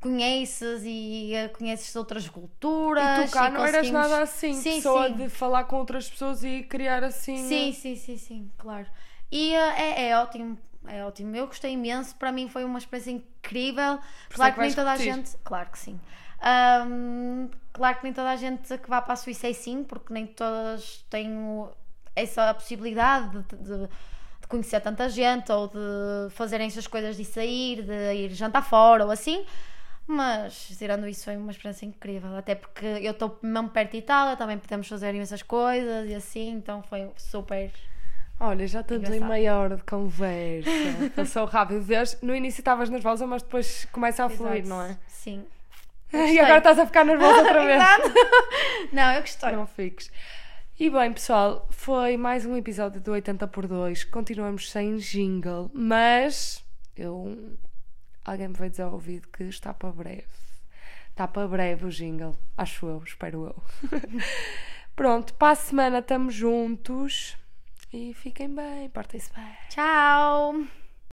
conheces 0.02 0.82
e 0.84 1.32
eh, 1.32 1.48
conheces 1.48 1.94
outras 1.94 2.28
culturas. 2.28 3.20
E 3.20 3.26
tu 3.26 3.30
cá 3.30 3.48
e 3.48 3.52
não 3.52 3.64
eras 3.64 3.90
nada 3.90 4.20
assim, 4.20 4.52
sim, 4.54 4.74
pessoa 4.74 5.08
sim. 5.08 5.14
de 5.14 5.28
falar 5.28 5.64
com 5.64 5.76
outras 5.76 6.10
pessoas 6.10 6.42
e 6.42 6.64
criar 6.64 7.04
assim. 7.04 7.36
Sim, 7.48 7.70
eh, 7.70 7.72
sim, 7.72 7.96
sim, 7.96 8.18
sim, 8.18 8.50
claro. 8.58 8.86
E 9.30 9.52
uh, 9.52 9.72
é, 9.78 10.08
é 10.08 10.18
ótimo, 10.18 10.58
é 10.86 11.04
ótimo. 11.04 11.34
Eu 11.34 11.46
gostei 11.46 11.72
imenso, 11.72 12.16
para 12.16 12.32
mim 12.32 12.48
foi 12.48 12.64
uma 12.64 12.78
experiência 12.78 13.12
incrível. 13.12 13.98
Por 14.28 14.36
claro 14.36 14.52
que, 14.52 14.60
que 14.60 14.66
nem 14.66 14.74
toda 14.74 14.90
repetir. 14.90 15.12
a 15.12 15.16
gente. 15.16 15.36
Claro 15.44 15.70
que 15.70 15.78
sim. 15.78 16.00
Um, 16.42 17.48
claro 17.72 17.98
que 17.98 18.02
nem 18.02 18.12
toda 18.12 18.30
a 18.30 18.36
gente 18.36 18.76
que 18.76 18.90
vá 18.90 19.00
para 19.00 19.14
a 19.14 19.16
Suíça 19.16 19.48
é 19.48 19.52
sim, 19.52 19.84
porque 19.84 20.12
nem 20.12 20.26
todas 20.26 21.06
têm 21.08 21.30
essa 22.16 22.52
possibilidade 22.52 23.30
de, 23.44 23.56
de, 23.56 23.86
de 24.40 24.46
conhecer 24.48 24.80
tanta 24.80 25.08
gente 25.08 25.50
ou 25.52 25.68
de 25.68 26.30
fazerem 26.30 26.66
essas 26.66 26.88
coisas 26.88 27.16
de 27.16 27.24
sair, 27.24 27.82
de 27.82 28.14
ir 28.14 28.30
jantar 28.30 28.62
fora 28.62 29.04
ou 29.04 29.12
assim. 29.12 29.46
Mas, 30.12 30.68
tirando 30.76 31.08
isso, 31.08 31.24
foi 31.24 31.38
uma 31.38 31.50
experiência 31.50 31.86
incrível. 31.86 32.36
Até 32.36 32.54
porque 32.54 32.84
eu 32.84 33.12
estou 33.12 33.38
mesmo 33.40 33.70
perto 33.70 33.92
de 33.92 33.96
Itália, 33.96 34.36
também 34.36 34.58
podemos 34.58 34.86
fazer 34.86 35.14
imensas 35.14 35.42
coisas 35.42 36.06
e 36.06 36.14
assim, 36.14 36.50
então 36.50 36.82
foi 36.82 37.10
super. 37.16 37.70
Olha, 38.38 38.66
já 38.66 38.80
estamos 38.80 39.08
em 39.08 39.20
meia 39.20 39.56
hora 39.56 39.76
de 39.76 39.82
conversa. 39.84 40.68
Passou 41.16 41.46
rápido. 41.46 41.80
Vês? 41.80 42.20
No 42.20 42.36
início 42.36 42.60
estavas 42.60 42.90
nervosa, 42.90 43.26
mas 43.26 43.42
depois 43.42 43.86
começa 43.86 44.22
a 44.22 44.26
Exato. 44.26 44.36
fluir, 44.36 44.66
não 44.66 44.82
é? 44.82 44.98
Sim. 45.08 45.46
E 46.12 46.38
agora 46.38 46.58
estás 46.58 46.78
a 46.78 46.84
ficar 46.84 47.06
nervosa 47.06 47.38
outra 47.38 47.64
vez. 47.64 47.82
não, 48.92 49.12
eu 49.12 49.22
gostei. 49.22 49.52
Não 49.52 49.66
fiques. 49.66 50.12
E 50.78 50.90
bem, 50.90 51.10
pessoal, 51.10 51.66
foi 51.70 52.18
mais 52.18 52.44
um 52.44 52.54
episódio 52.54 53.00
do 53.00 53.12
80 53.12 53.48
por 53.48 53.66
2. 53.66 54.04
Continuamos 54.04 54.70
sem 54.70 54.96
jingle, 54.96 55.70
mas 55.72 56.62
eu 56.94 57.34
alguém 58.24 58.48
me 58.48 58.54
veio 58.54 58.70
dizer 58.70 58.82
ao 58.82 58.92
ouvido 58.92 59.28
que 59.28 59.44
está 59.44 59.72
para 59.74 59.92
breve. 59.92 60.24
Está 61.10 61.28
para 61.28 61.46
breve 61.48 61.86
o 61.86 61.90
jingle. 61.90 62.36
Acho 62.56 62.86
eu, 62.86 63.02
espero 63.04 63.46
eu. 63.46 63.62
Pronto, 64.96 65.34
para 65.34 65.52
a 65.52 65.54
semana 65.54 65.98
estamos 65.98 66.34
juntos. 66.34 67.36
E 67.92 68.14
fiquem 68.14 68.54
bem, 68.54 68.88
portem-se 68.88 69.30
bem. 69.34 69.56
Tchau! 69.68 70.81